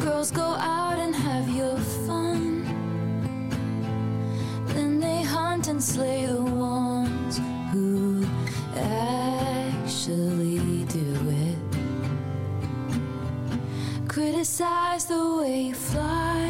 girls 0.00 0.32
go 0.32 0.42
out 0.42 0.98
and 0.98 1.14
have 1.14 1.48
your 1.50 1.76
fun. 2.04 2.64
Then 4.74 4.98
they 4.98 5.22
hunt 5.22 5.68
and 5.68 5.80
slay 5.80 6.26
the 6.26 6.42
ones 6.42 7.38
who 7.70 8.26
actually 8.74 10.58
do 10.86 11.14
it. 11.46 11.58
Criticize 14.08 15.04
the 15.04 15.36
way 15.36 15.60
you 15.68 15.74
fly 15.74 16.48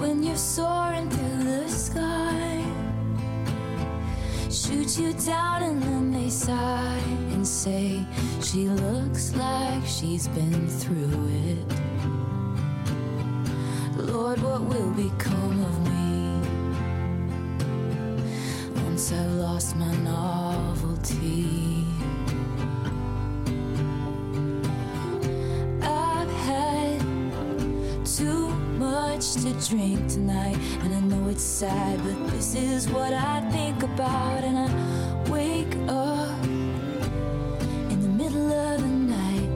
when 0.00 0.24
you're 0.24 0.36
soaring 0.36 1.08
through 1.08 1.44
the 1.44 1.68
sky 1.68 2.64
shoot 4.54 4.98
you 4.98 5.12
down 5.12 5.62
and 5.62 5.82
then 5.82 6.03
they 6.24 6.30
sigh 6.30 7.02
and 7.34 7.46
say 7.46 8.02
she 8.40 8.66
looks 8.66 9.34
like 9.34 9.84
she's 9.84 10.26
been 10.28 10.66
through 10.66 11.28
it. 11.50 11.66
Lord, 13.98 14.40
what 14.42 14.62
will 14.62 14.90
become 14.92 15.62
of 15.70 15.76
me 15.90 16.40
once 18.84 19.12
I've 19.12 19.32
lost 19.32 19.76
my 19.76 19.94
novelty? 19.96 21.84
I've 25.82 26.32
had 26.48 27.00
too 28.06 28.48
much 28.78 29.34
to 29.42 29.52
drink 29.68 30.08
tonight, 30.08 30.56
and 30.82 30.94
I 30.94 31.00
know 31.00 31.28
it's 31.28 31.42
sad, 31.42 32.02
but 32.02 32.16
this 32.30 32.54
is 32.54 32.88
what 32.88 33.12
I 33.12 33.42
think 33.50 33.82
about. 33.82 34.42
And 34.42 34.58
I 34.58 35.13
wake 35.34 35.76
up 35.88 36.44
in 37.92 37.98
the 38.06 38.12
middle 38.22 38.52
of 38.52 38.80
the 38.80 38.92
night. 39.16 39.50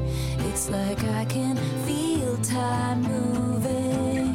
It's 0.48 0.68
like 0.68 1.00
I 1.20 1.24
can 1.26 1.54
feel 1.86 2.36
time 2.38 3.02
moving. 3.02 4.34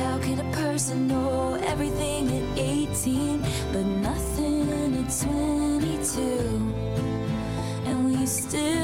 How 0.00 0.18
can 0.18 0.38
a 0.46 0.50
person 0.62 1.08
know 1.08 1.54
everything 1.72 2.22
at 2.38 2.46
18, 2.58 3.40
but 3.72 3.86
nothing 4.10 4.62
at 5.00 5.08
22? 5.24 6.20
And 7.88 7.96
we 8.04 8.26
still 8.26 8.79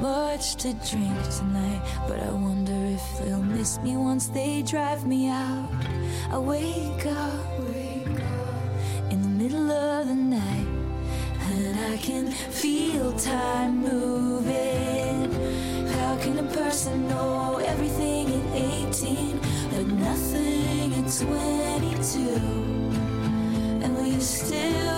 much 0.00 0.54
to 0.56 0.72
drink 0.74 1.16
tonight, 1.30 1.82
but 2.06 2.20
I 2.20 2.30
wonder 2.30 2.72
if 2.72 3.18
they'll 3.18 3.42
miss 3.42 3.78
me 3.80 3.96
once 3.96 4.28
they 4.28 4.62
drive 4.62 5.06
me 5.06 5.28
out. 5.28 5.68
I 6.30 6.38
wake 6.38 7.06
up, 7.06 7.58
wake 7.68 8.20
up 8.20 9.12
in 9.12 9.22
the 9.22 9.28
middle 9.28 9.70
of 9.70 10.06
the 10.06 10.14
night, 10.14 10.68
and 11.50 11.92
I 11.92 11.96
can 11.98 12.30
feel 12.30 13.12
time 13.18 13.78
moving. 13.78 15.32
How 15.88 16.16
can 16.18 16.38
a 16.38 16.48
person 16.54 17.08
know 17.08 17.56
everything 17.56 18.28
at 18.28 18.54
18, 18.54 19.40
but 19.70 19.86
nothing 19.86 20.94
at 20.94 21.10
22? 21.10 22.20
And 23.82 23.96
will 23.96 24.06
you 24.06 24.20
still 24.20 24.97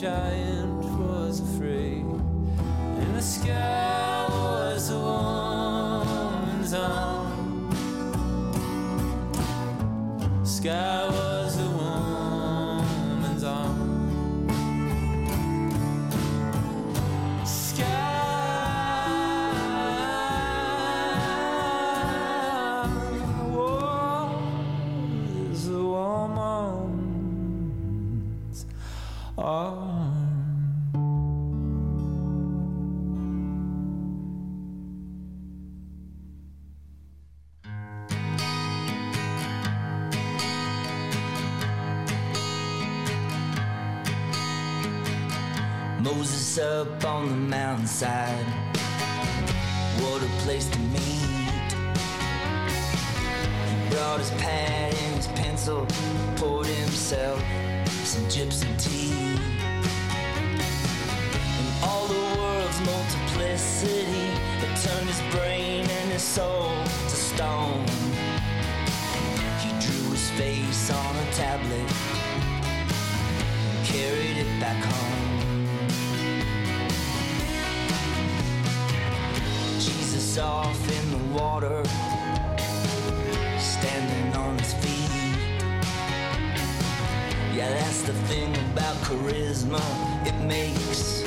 giant 0.00 0.82
was 0.98 1.40
afraid. 1.40 2.06
And 2.06 3.14
the 3.14 3.20
sky 3.20 4.26
was 4.30 4.88
a 4.88 4.98
woman's 4.98 6.72
arm. 6.72 7.70
Sky 10.42 10.99
mountainside. 48.00 48.46
What 50.00 50.22
a 50.22 50.28
place 50.42 50.68
to 50.70 50.78
meet. 50.78 51.72
He 53.68 53.94
brought 53.94 54.18
his 54.18 54.30
pad 54.42 54.94
and 54.94 55.16
his 55.16 55.26
pencil, 55.28 55.86
poured 56.36 56.66
himself 56.66 57.42
some 58.04 58.24
gypsy 58.24 58.68
tea. 58.80 59.12
And 61.58 61.84
all 61.84 62.06
the 62.06 62.38
world's 62.38 62.80
multiplicity 62.80 64.30
had 64.60 64.76
turned 64.82 65.08
his 65.08 65.20
brain 65.34 65.82
and 65.82 66.12
his 66.12 66.22
soul 66.22 66.72
to 66.84 67.16
stone. 67.16 67.86
He 69.60 69.70
drew 69.84 70.10
his 70.10 70.30
face 70.30 70.90
on 70.90 71.16
a 71.16 71.32
tablet 71.32 71.88
carried 73.84 74.36
it 74.36 74.60
back 74.60 74.84
home. 74.84 75.29
off 80.70 81.02
in 81.02 81.10
the 81.10 81.34
water, 81.34 81.82
standing 83.58 84.36
on 84.36 84.56
his 84.58 84.72
feet. 84.74 85.10
Yeah, 87.56 87.70
that's 87.70 88.02
the 88.02 88.12
thing 88.28 88.54
about 88.72 88.94
charisma, 89.06 89.82
it 90.26 90.38
makes 90.46 91.19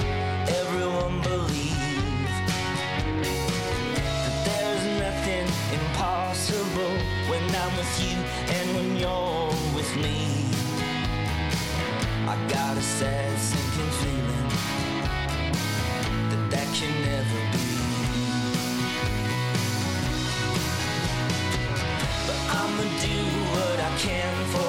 can 24.04 24.46
for 24.48 24.63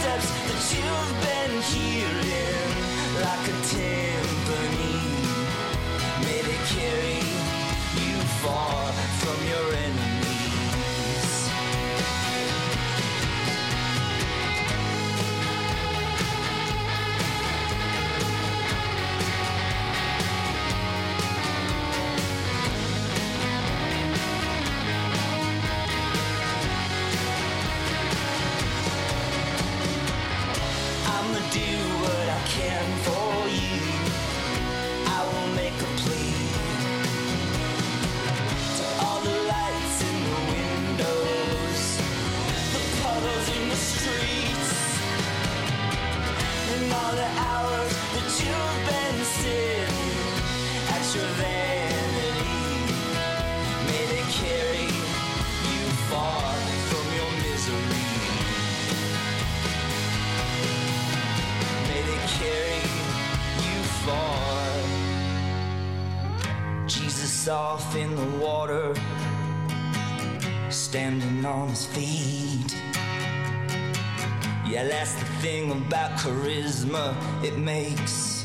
footsteps 0.00 0.30
that 0.48 0.62
you've 0.76 1.14
been 1.20 1.62
hearing 1.62 3.22
like 3.22 3.48
a 3.48 3.66
tale. 3.66 4.19
about 75.42 76.18
charisma, 76.18 77.16
it 77.42 77.56
makes 77.56 78.44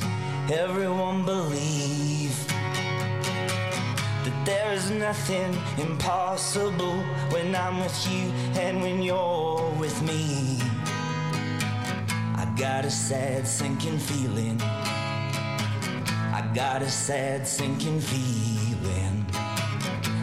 everyone 0.50 1.26
believe 1.26 2.48
that 4.24 4.46
there 4.46 4.72
is 4.72 4.90
nothing 4.92 5.58
impossible 5.78 6.96
when 7.32 7.54
I'm 7.54 7.82
with 7.82 8.08
you 8.10 8.32
and 8.62 8.82
when 8.82 9.02
you're 9.02 9.74
with 9.78 10.02
me. 10.04 10.60
I 12.38 12.46
got 12.58 12.86
a 12.86 12.92
sad 12.92 13.46
sinking 13.46 14.00
feeling. 14.00 14.62
I 14.62 16.50
got 16.56 16.82
a 16.82 16.90
sad 16.90 17.46
sinking 17.46 18.00
feeling. 18.00 19.26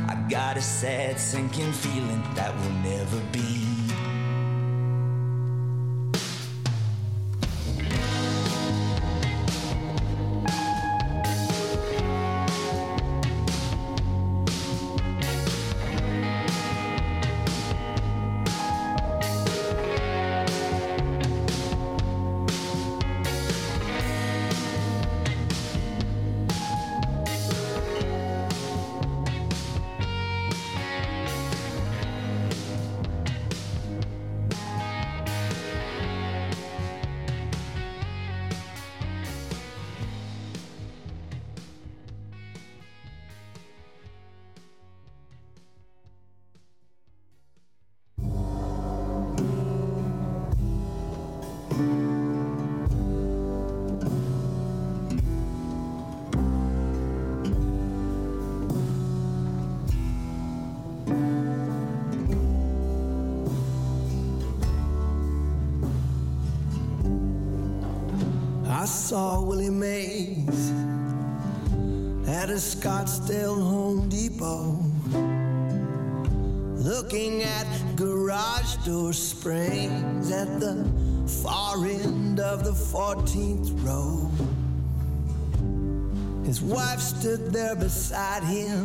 I 0.09 0.27
got 0.31 0.57
a 0.57 0.63
sad 0.63 1.21
sinking 1.21 1.73
feeling 1.73 2.23
that 2.35 2.55
will 2.57 2.77
never 2.83 3.21
be. 3.31 3.72
Beside 87.83 88.45
him. 88.45 88.85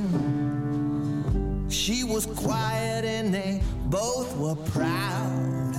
She 1.69 2.03
was 2.03 2.26
quiet 2.26 3.06
and 3.06 3.32
they 3.32 3.61
both 3.86 4.36
were 4.38 4.56
proud. 4.56 5.76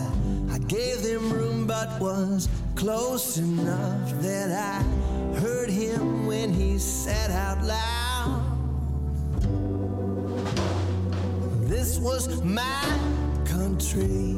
I 0.52 0.58
gave 0.58 1.02
them 1.02 1.32
room 1.32 1.66
but 1.66 2.00
was 2.00 2.48
close 2.76 3.38
enough 3.38 4.22
that 4.22 4.52
I 4.52 4.82
heard 5.40 5.68
him 5.68 6.26
when 6.26 6.52
he 6.52 6.78
said 6.78 7.32
out 7.32 7.60
loud. 7.64 8.44
This 11.68 11.98
was 11.98 12.40
my 12.44 12.84
country. 13.44 14.36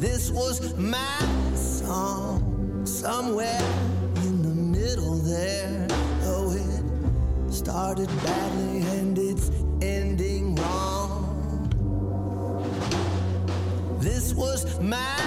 This 0.00 0.32
was 0.32 0.74
my 0.76 1.20
song. 1.54 2.82
Somewhere 2.84 3.62
in 4.24 4.42
the 4.42 4.54
middle 4.78 5.16
there. 5.18 5.89
Started 7.60 8.08
badly 8.24 8.80
and 8.98 9.18
it's 9.18 9.50
ending 9.82 10.54
wrong. 10.54 11.68
This 14.00 14.32
was 14.32 14.80
my 14.80 15.20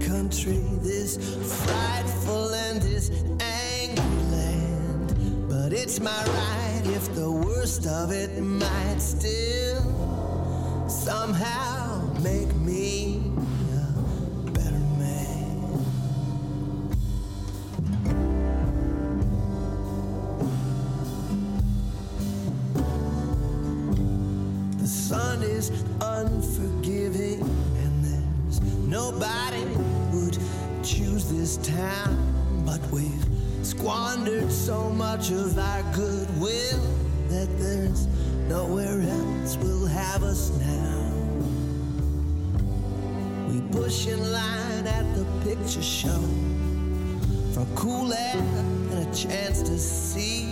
country, 0.00 0.64
this 0.80 1.18
frightful 1.66 2.54
and 2.54 2.80
this 2.80 3.10
angry 3.40 4.22
land. 4.32 5.48
But 5.50 5.74
it's 5.74 6.00
my 6.00 6.24
right 6.24 6.82
if 6.86 7.14
the 7.14 7.30
worst 7.30 7.86
of 7.86 8.10
it 8.10 8.40
might 8.40 8.98
still 8.98 9.82
somehow 10.88 12.00
make 12.22 12.55
so 34.76 34.90
much 34.90 35.30
of 35.30 35.58
our 35.58 35.82
goodwill 35.94 36.82
that 37.28 37.48
there's 37.58 38.06
nowhere 38.46 39.00
else 39.00 39.56
will 39.56 39.86
have 39.86 40.22
us 40.22 40.50
now. 40.60 41.12
We 43.48 43.58
push 43.78 44.06
in 44.06 44.20
line 44.30 44.86
at 44.98 45.06
the 45.16 45.24
picture 45.46 45.80
show 45.98 46.22
for 47.54 47.66
cool 47.74 48.12
air 48.12 48.36
and 48.90 48.98
a 49.08 49.10
chance 49.14 49.62
to 49.62 49.78
see 49.78 50.44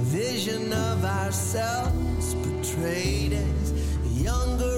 a 0.00 0.02
vision 0.20 0.72
of 0.72 1.04
ourselves 1.04 2.34
portrayed 2.42 3.34
as 3.34 3.72
younger 4.20 4.71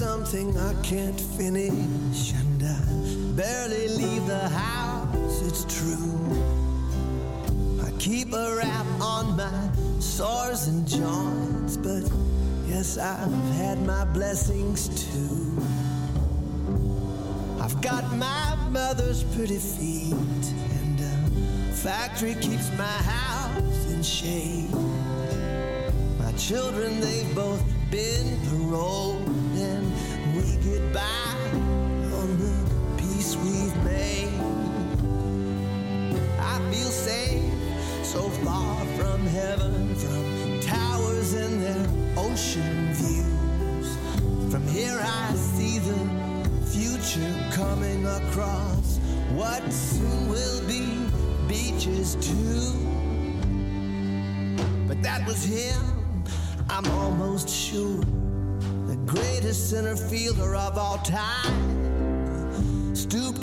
something 0.00 0.56
I 0.56 0.72
can't 0.82 1.20
finish, 1.20 2.32
and 2.32 2.62
I 2.62 3.36
barely 3.36 3.86
leave 3.88 4.26
the 4.26 4.48
house, 4.48 5.42
it's 5.46 5.66
true. 5.76 6.16
I 7.84 7.90
keep 7.98 8.32
a 8.32 8.56
wrap 8.56 8.86
on 8.98 9.36
my 9.36 9.70
sores 9.98 10.68
and 10.68 10.88
joints, 10.88 11.76
but 11.76 12.10
yes, 12.66 12.96
I've 12.96 13.30
had 13.58 13.82
my 13.82 14.06
blessings 14.06 14.88
too. 15.04 15.62
I've 17.60 17.78
got 17.82 18.10
my 18.16 18.56
mother's 18.70 19.22
pretty 19.34 19.58
feet, 19.58 20.14
and 20.80 20.98
a 20.98 21.74
factory 21.74 22.36
keeps 22.36 22.70
my 22.78 22.98
house 23.14 23.86
in 23.92 24.02
shape. 24.02 24.72
My 26.18 26.32
children, 26.38 27.00
they've 27.00 27.34
both 27.34 27.62
been 27.90 28.38
paroled, 28.48 29.19
far 38.44 38.84
from 38.96 39.26
heaven, 39.26 39.94
from 39.96 40.60
towers 40.60 41.34
and 41.34 41.62
their 41.62 41.86
ocean 42.16 42.92
views. 42.94 43.96
From 44.52 44.66
here, 44.68 44.98
I 45.02 45.34
see 45.34 45.78
the 45.78 45.98
future 46.66 47.34
coming 47.52 48.06
across 48.06 48.98
what 49.34 49.62
soon 49.72 50.28
will 50.28 50.66
be 50.66 51.06
beaches 51.48 52.16
too. 52.16 52.72
But 54.88 55.02
that 55.02 55.26
was 55.26 55.44
him, 55.44 56.24
I'm 56.68 56.86
almost 56.90 57.48
sure. 57.48 58.00
The 58.86 58.96
greatest 59.06 59.70
center 59.70 59.96
fielder 59.96 60.54
of 60.56 60.78
all 60.78 60.98
time. 60.98 62.94
Stooped 62.94 63.39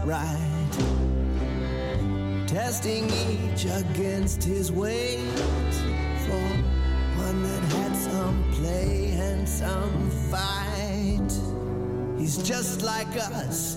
upright 0.00 0.48
testing 2.46 3.04
each 3.10 3.64
against 3.64 4.42
his 4.42 4.72
weight 4.72 5.18
for 6.26 6.46
one 7.22 7.42
that 7.42 7.62
had 7.72 7.96
some 7.96 8.52
play 8.54 9.10
and 9.12 9.48
some 9.48 10.10
fight. 10.30 11.30
He's 12.18 12.38
just 12.38 12.82
like 12.82 13.14
us, 13.16 13.76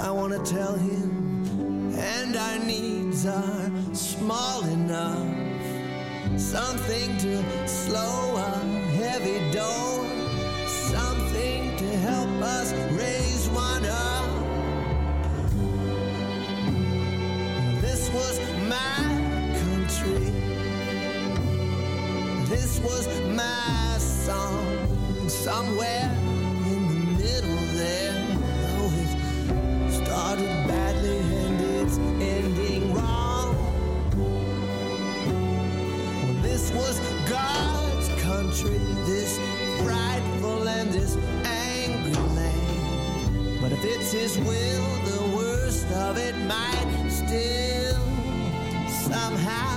I 0.00 0.10
want 0.10 0.32
to 0.32 0.52
tell 0.52 0.74
him, 0.74 1.94
and 1.98 2.36
our 2.36 2.58
needs 2.60 3.26
are 3.26 3.70
small 3.92 4.64
enough. 4.64 5.26
Something 6.36 7.16
to 7.18 7.68
slow 7.68 8.36
a 8.36 8.58
heavy 9.00 9.50
door, 9.50 10.06
something 10.66 11.76
to 11.76 11.96
help 11.98 12.42
us 12.42 12.72
raise 12.92 13.21
This 22.52 22.80
was 22.80 23.08
my 23.30 23.96
song. 23.98 24.66
Somewhere 25.26 26.10
in 26.66 26.80
the 26.92 27.00
middle 27.22 27.64
there. 27.80 28.12
Oh, 28.76 28.92
it 29.02 30.04
started 30.04 30.52
badly 30.68 31.16
and 31.16 31.60
it's 31.80 31.96
ending 32.20 32.92
wrong. 32.92 33.56
Well, 36.22 36.34
this 36.42 36.70
was 36.72 37.00
God's 37.26 38.08
country, 38.20 38.78
this 39.06 39.38
frightful 39.82 40.68
and 40.68 40.92
this 40.92 41.16
angry 41.46 42.12
land. 42.36 43.60
But 43.62 43.72
if 43.72 43.82
it's 43.82 44.12
His 44.12 44.36
will, 44.36 44.88
the 45.10 45.36
worst 45.36 45.86
of 45.92 46.18
it 46.18 46.36
might 46.44 47.08
still 47.08 47.96
somehow 49.08 49.71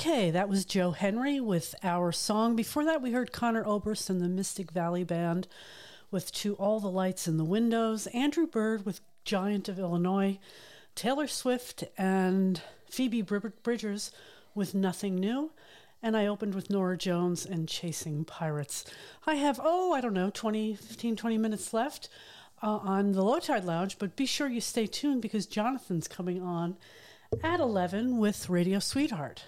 Okay, 0.00 0.30
that 0.30 0.48
was 0.48 0.64
Joe 0.64 0.92
Henry 0.92 1.40
with 1.40 1.74
our 1.82 2.10
song. 2.10 2.56
Before 2.56 2.86
that, 2.86 3.02
we 3.02 3.12
heard 3.12 3.34
Conor 3.34 3.62
Oberst 3.66 4.08
and 4.08 4.18
the 4.18 4.30
Mystic 4.30 4.70
Valley 4.70 5.04
Band 5.04 5.46
with 6.10 6.32
To 6.36 6.54
All 6.54 6.80
the 6.80 6.88
Lights 6.88 7.28
in 7.28 7.36
the 7.36 7.44
Windows, 7.44 8.06
Andrew 8.06 8.46
Bird 8.46 8.86
with 8.86 9.02
Giant 9.26 9.68
of 9.68 9.78
Illinois, 9.78 10.38
Taylor 10.94 11.26
Swift 11.26 11.84
and 11.98 12.62
Phoebe 12.88 13.20
Bridgers 13.20 14.10
with 14.54 14.74
Nothing 14.74 15.16
New, 15.16 15.50
and 16.02 16.16
I 16.16 16.26
opened 16.26 16.54
with 16.54 16.70
Norah 16.70 16.96
Jones 16.96 17.44
and 17.44 17.68
Chasing 17.68 18.24
Pirates. 18.24 18.86
I 19.26 19.34
have, 19.34 19.60
oh, 19.62 19.92
I 19.92 20.00
don't 20.00 20.14
know, 20.14 20.30
20, 20.32 20.76
15, 20.76 21.14
20 21.14 21.36
minutes 21.36 21.74
left 21.74 22.08
uh, 22.62 22.78
on 22.78 23.12
the 23.12 23.22
Low 23.22 23.38
Tide 23.38 23.66
Lounge, 23.66 23.98
but 23.98 24.16
be 24.16 24.24
sure 24.24 24.48
you 24.48 24.62
stay 24.62 24.86
tuned 24.86 25.20
because 25.20 25.44
Jonathan's 25.44 26.08
coming 26.08 26.40
on 26.40 26.78
at 27.44 27.60
11 27.60 28.16
with 28.16 28.48
Radio 28.48 28.78
Sweetheart. 28.78 29.44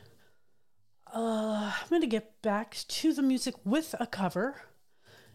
Uh, 1.15 1.71
I'm 1.79 1.89
going 1.91 2.01
to 2.01 2.07
get 2.07 2.41
back 2.41 2.75
to 2.89 3.13
the 3.13 3.21
music 3.21 3.55
with 3.67 3.95
a 4.01 4.07
cover. 4.07 4.63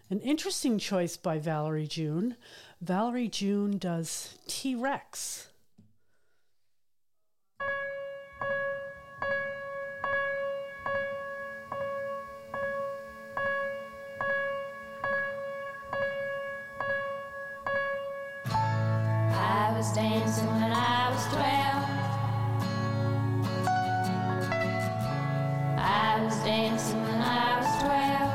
An 0.10 0.20
interesting 0.22 0.80
choice 0.80 1.18
by 1.18 1.38
Valerie 1.38 1.86
June. 1.86 2.36
Valerie 2.82 3.28
June 3.28 3.78
does 3.78 4.40
T 4.48 4.74
Rex. 4.74 5.49
I 18.49 19.74
was 19.76 19.94
dancing 19.94 20.48
when 20.48 20.72
I 20.72 21.12
was 21.12 21.24
twelve. 21.28 21.66
I 25.89 26.19
was 26.22 26.35
dancing 26.43 27.01
when 27.01 27.22
I 27.22 27.59
was 27.59 27.68
twelve. 27.81 28.34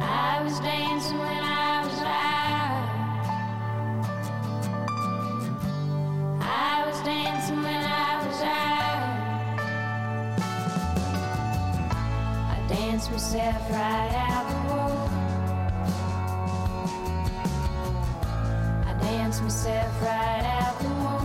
I 0.00 0.42
was 0.42 0.58
dancing 0.60 1.18
when 1.18 1.42
I 1.44 1.84
was 1.84 2.00
out. 2.00 2.88
I 6.40 6.84
was 6.86 7.00
dancing 7.02 7.62
when 7.62 7.84
I 7.84 8.26
was 8.26 8.42
out. 8.42 9.06
I 12.50 12.58
danced 12.68 13.10
myself 13.12 13.70
right 13.70 14.12
out 14.28 14.46
the 14.50 14.56
wall. 14.74 15.08
I 18.88 18.90
danced 19.00 19.40
myself 19.42 20.02
right 20.02 20.44
out 20.60 20.78
the 20.80 20.88
womb. 20.88 21.21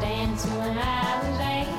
Dancing 0.00 0.50
when 0.58 0.78
I 0.78 1.20
was 1.22 1.40
eight. 1.40 1.77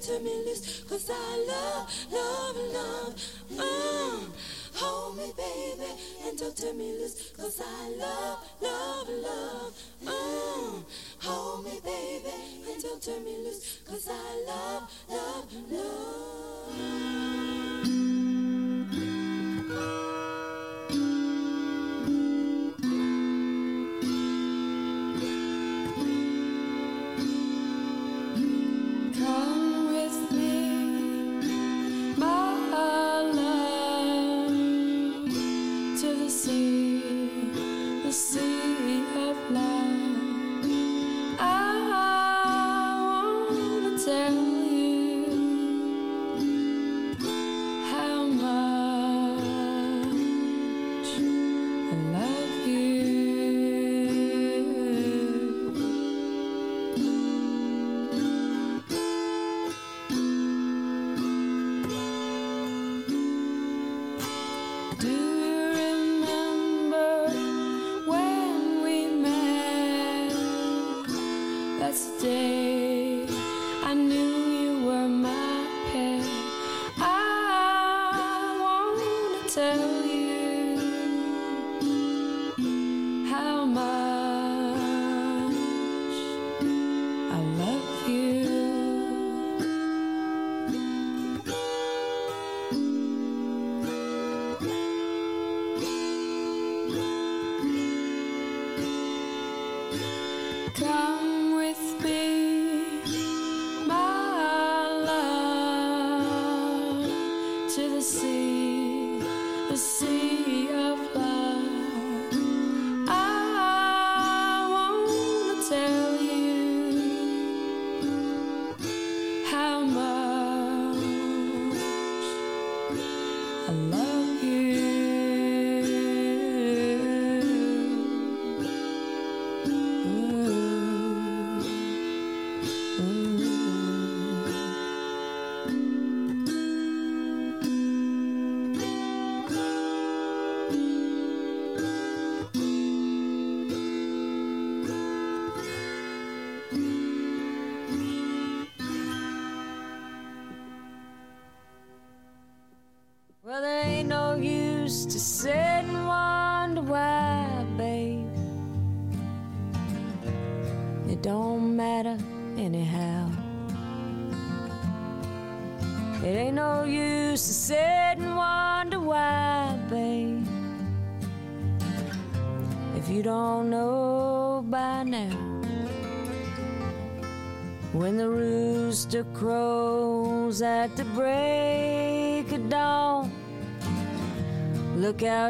to 0.00 0.20
me 0.20 0.42
lips, 0.44 0.84
cause 0.88 1.10
I 1.10 1.44
love, 1.46 2.08
love, 2.10 2.56
love. 2.72 3.14
oh. 3.58 4.28
Hold 4.74 5.16
me, 5.16 5.32
baby, 5.36 5.90
and 6.26 6.38
don't 6.38 6.56
turn 6.56 6.78
me 6.78 6.92
lips, 6.98 7.30
cause 7.36 7.60
I 7.60 7.88
love, 7.90 8.38
love, 8.60 9.08
love. 9.08 9.72
oh. 10.06 10.84
Hold 11.20 11.64
me, 11.64 11.80
baby, 11.84 12.32
and 12.72 12.82
don't 12.82 13.02
turn 13.02 13.24
me 13.24 13.36
lips, 13.44 13.80
cause 13.88 14.08
I 14.10 14.44
love, 14.46 14.90
love, 15.10 15.46
love. 15.70 17.31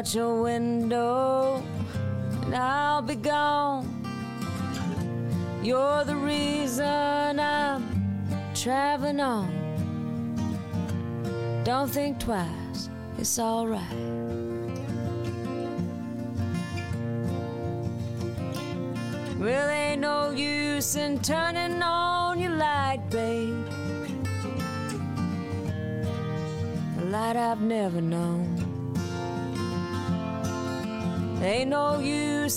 Out 0.03 0.13
your 0.13 0.41
window 0.41 1.63
and 2.43 2.55
I'll 2.55 3.01
be 3.01 3.15
gone. 3.15 3.87
You're 5.63 6.03
the 6.03 6.15
reason 6.15 7.39
I'm 7.39 7.83
traveling 8.53 9.21
on. 9.21 9.49
Don't 11.63 11.89
think 11.89 12.19
twice, 12.19 12.89
it's 13.17 13.39
alright. 13.39 14.22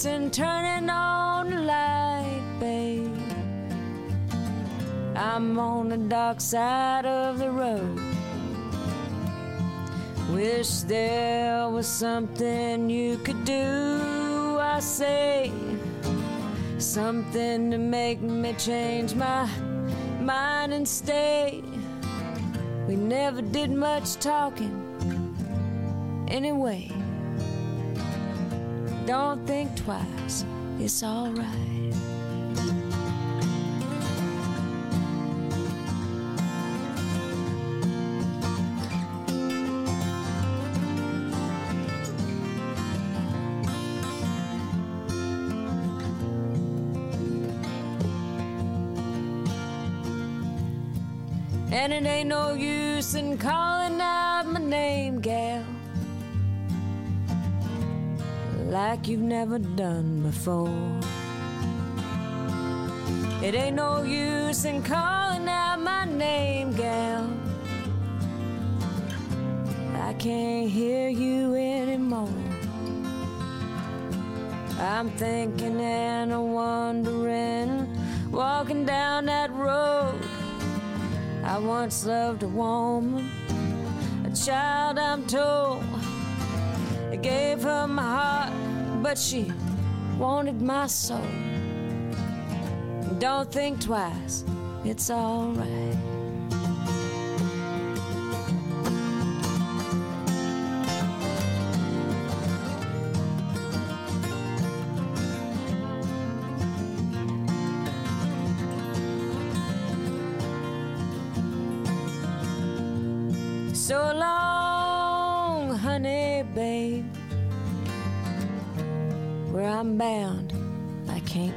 In 0.07 0.31
turning 0.31 0.89
on 0.89 1.51
the 1.51 1.61
light, 1.61 2.43
babe. 2.61 3.13
I'm 5.17 5.59
on 5.59 5.89
the 5.89 5.97
dark 5.97 6.41
side 6.41 7.05
of 7.05 7.39
the 7.39 7.51
road. 7.51 8.01
Wish 10.31 10.81
there 10.81 11.69
was 11.69 11.87
something 11.87 12.89
you 12.89 13.19
could 13.19 13.45
do, 13.45 14.59
I 14.61 14.81
say. 14.81 15.53
Something 16.79 17.71
to 17.71 17.79
make 17.79 18.21
me 18.21 18.55
change 18.55 19.15
my 19.15 19.49
mind 20.21 20.73
and 20.73 20.87
stay. 20.87 21.63
We 22.87 22.97
never 22.97 23.43
did 23.43 23.71
much 23.71 24.17
talking 24.17 24.75
anyway. 26.29 26.91
Don't 29.07 29.47
think 29.47 29.77
twice, 29.77 30.45
it's 30.81 31.01
alright. 31.05 31.47
And 51.71 51.93
it 51.93 52.05
ain't 52.07 52.29
no 52.29 52.55
use 52.55 53.15
in 53.15 53.39
calling 53.39 54.01
out 54.01 54.47
my 54.47 54.59
name, 54.59 55.21
gal. 55.21 55.76
Like 58.77 59.09
you've 59.09 59.23
never 59.23 59.59
done 59.59 60.21
before. 60.21 61.01
It 63.43 63.55
ain't 63.55 63.77
no 63.77 64.03
use 64.03 64.67
in 64.67 64.83
calling 64.83 65.49
out 65.49 65.81
my 65.81 66.05
name, 66.05 66.73
gal. 66.75 67.27
I 69.95 70.13
can't 70.19 70.69
hear 70.69 71.09
you 71.09 71.55
anymore. 71.55 72.29
I'm 74.79 75.09
thinking 75.13 75.81
and 75.81 76.31
I'm 76.31 76.53
wondering, 76.53 77.89
walking 78.31 78.85
down 78.85 79.25
that 79.25 79.51
road. 79.53 80.21
I 81.43 81.59
once 81.59 82.05
loved 82.05 82.43
a 82.43 82.49
woman, 82.49 83.31
a 84.27 84.37
child 84.37 84.99
I'm 84.99 85.27
told. 85.27 85.83
I 87.11 87.17
gave 87.17 87.63
her 87.63 87.87
my 87.87 88.03
heart, 88.03 88.53
but 89.07 89.17
she 89.17 89.53
wanted 90.19 90.61
my 90.61 90.89
soul. 90.89 91.21
Don't 93.21 93.49
think 93.53 93.81
twice, 93.81 94.45
it's 94.85 95.11
alright. 95.11 96.06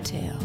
Tell. 0.10 0.40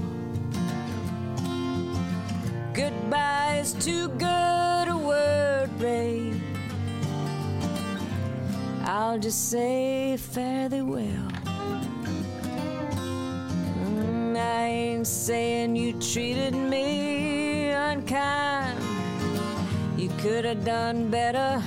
Goodbye 2.74 3.61
is 3.62 3.73
too 3.73 4.09
good 4.09 4.89
a 4.89 4.97
word, 4.97 5.70
babe. 5.78 6.39
I'll 8.85 9.19
just 9.19 9.49
say 9.51 10.19
fare 10.19 10.69
thee 10.69 10.82
well. 10.82 11.28
Mm, 13.81 14.36
I 14.36 14.66
ain't 14.66 15.07
saying 15.07 15.77
you 15.77 15.95
treated 15.99 16.55
me 16.55 17.70
unkind. 17.70 18.78
You 19.97 20.11
could 20.19 20.45
have 20.45 20.62
done 20.62 21.09
better, 21.11 21.62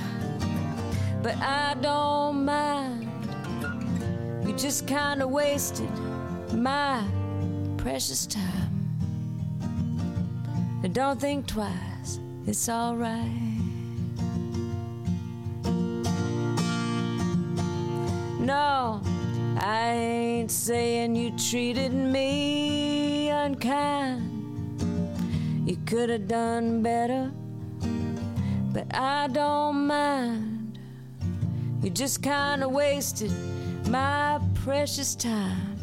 but 1.20 1.36
I 1.38 1.74
don't 1.80 2.44
mind. 2.44 3.10
You 4.46 4.52
just 4.54 4.86
kind 4.86 5.20
of 5.20 5.30
wasted 5.30 5.90
my 6.52 7.02
precious 7.88 8.26
time. 8.26 8.70
And 10.82 10.92
don't 10.92 11.18
think 11.18 11.46
twice, 11.46 12.20
it's 12.46 12.68
alright. 12.68 13.32
No, 18.40 19.00
I 19.56 19.92
ain't 19.92 20.50
saying 20.50 21.16
you 21.16 21.30
treated 21.38 21.94
me 21.94 23.30
unkind. 23.30 24.22
You 25.66 25.78
could 25.86 26.10
have 26.10 26.28
done 26.28 26.82
better, 26.82 27.32
but 28.74 28.94
I 28.94 29.28
don't 29.28 29.86
mind. 29.86 30.78
You 31.82 31.88
just 31.88 32.22
kind 32.22 32.62
of 32.62 32.70
wasted 32.70 33.32
my 33.88 34.38
precious 34.56 35.14
time. 35.14 35.77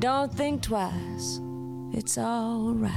Don't 0.00 0.32
think 0.32 0.62
twice, 0.62 1.40
it's 1.92 2.16
alright. 2.16 2.90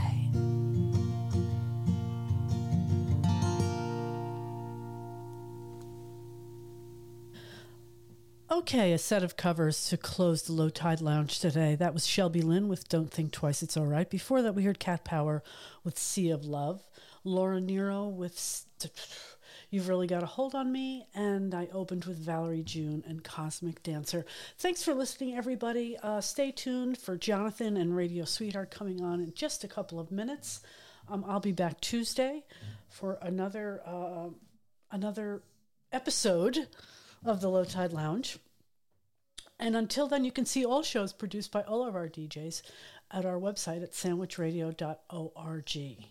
Okay, 8.49 8.93
a 8.93 8.97
set 8.97 9.21
of 9.21 9.35
covers 9.35 9.89
to 9.89 9.97
close 9.97 10.43
the 10.43 10.53
Low 10.53 10.69
Tide 10.69 11.01
Lounge 11.01 11.41
today. 11.41 11.75
That 11.75 11.93
was 11.93 12.07
Shelby 12.07 12.41
Lynne 12.41 12.69
with 12.69 12.87
Don't 12.87 13.11
Think 13.11 13.33
Twice, 13.33 13.61
It's 13.61 13.75
All 13.75 13.85
Right. 13.85 14.09
Before 14.09 14.41
that, 14.41 14.55
we 14.55 14.63
heard 14.63 14.79
Cat 14.79 15.03
Power 15.03 15.43
with 15.83 15.99
Sea 15.99 16.29
of 16.29 16.45
Love, 16.45 16.85
Laura 17.25 17.59
Nyro 17.59 18.07
with. 18.07 18.39
St- 18.39 18.93
You've 19.73 19.89
Really 19.89 20.05
Got 20.05 20.21
a 20.21 20.27
Hold 20.27 20.53
on 20.53 20.71
Me, 20.71 21.07
and 21.15 21.55
I 21.55 21.67
opened 21.73 22.05
with 22.05 22.19
Valerie 22.19 22.61
June 22.61 23.03
and 23.07 23.23
Cosmic 23.23 23.81
Dancer. 23.81 24.23
Thanks 24.59 24.83
for 24.83 24.93
listening, 24.93 25.35
everybody. 25.35 25.97
Uh, 25.97 26.21
stay 26.21 26.51
tuned 26.51 26.99
for 26.99 27.17
Jonathan 27.17 27.75
and 27.75 27.95
Radio 27.95 28.23
Sweetheart 28.23 28.69
coming 28.69 29.01
on 29.01 29.19
in 29.19 29.33
just 29.33 29.63
a 29.63 29.67
couple 29.67 29.99
of 29.99 30.11
minutes. 30.11 30.61
Um, 31.09 31.25
I'll 31.27 31.39
be 31.39 31.53
back 31.53 31.81
Tuesday 31.81 32.43
for 32.87 33.17
another 33.23 33.81
uh, 33.83 34.27
another 34.91 35.41
episode 35.91 36.67
of 37.25 37.41
the 37.41 37.49
Low 37.49 37.65
Tide 37.65 37.93
Lounge. 37.93 38.37
And 39.59 39.75
until 39.75 40.07
then, 40.07 40.23
you 40.23 40.31
can 40.31 40.45
see 40.45 40.63
all 40.63 40.83
shows 40.83 41.13
produced 41.13 41.51
by 41.51 41.63
all 41.63 41.83
of 41.83 41.95
our 41.95 42.07
DJs 42.07 42.61
at 43.09 43.25
our 43.25 43.39
website 43.39 43.81
at 43.81 43.93
sandwichradio.org. 43.93 46.05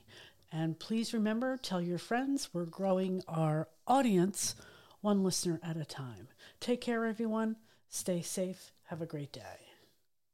And 0.52 0.78
please 0.78 1.14
remember, 1.14 1.56
tell 1.56 1.80
your 1.80 1.98
friends, 1.98 2.50
we're 2.52 2.66
growing 2.66 3.22
our 3.26 3.68
audience 3.86 4.54
one 5.00 5.24
listener 5.24 5.58
at 5.62 5.78
a 5.78 5.84
time. 5.84 6.28
Take 6.60 6.82
care, 6.82 7.06
everyone. 7.06 7.56
Stay 7.88 8.20
safe. 8.20 8.72
Have 8.84 9.00
a 9.00 9.06
great 9.06 9.32
day. 9.32 9.71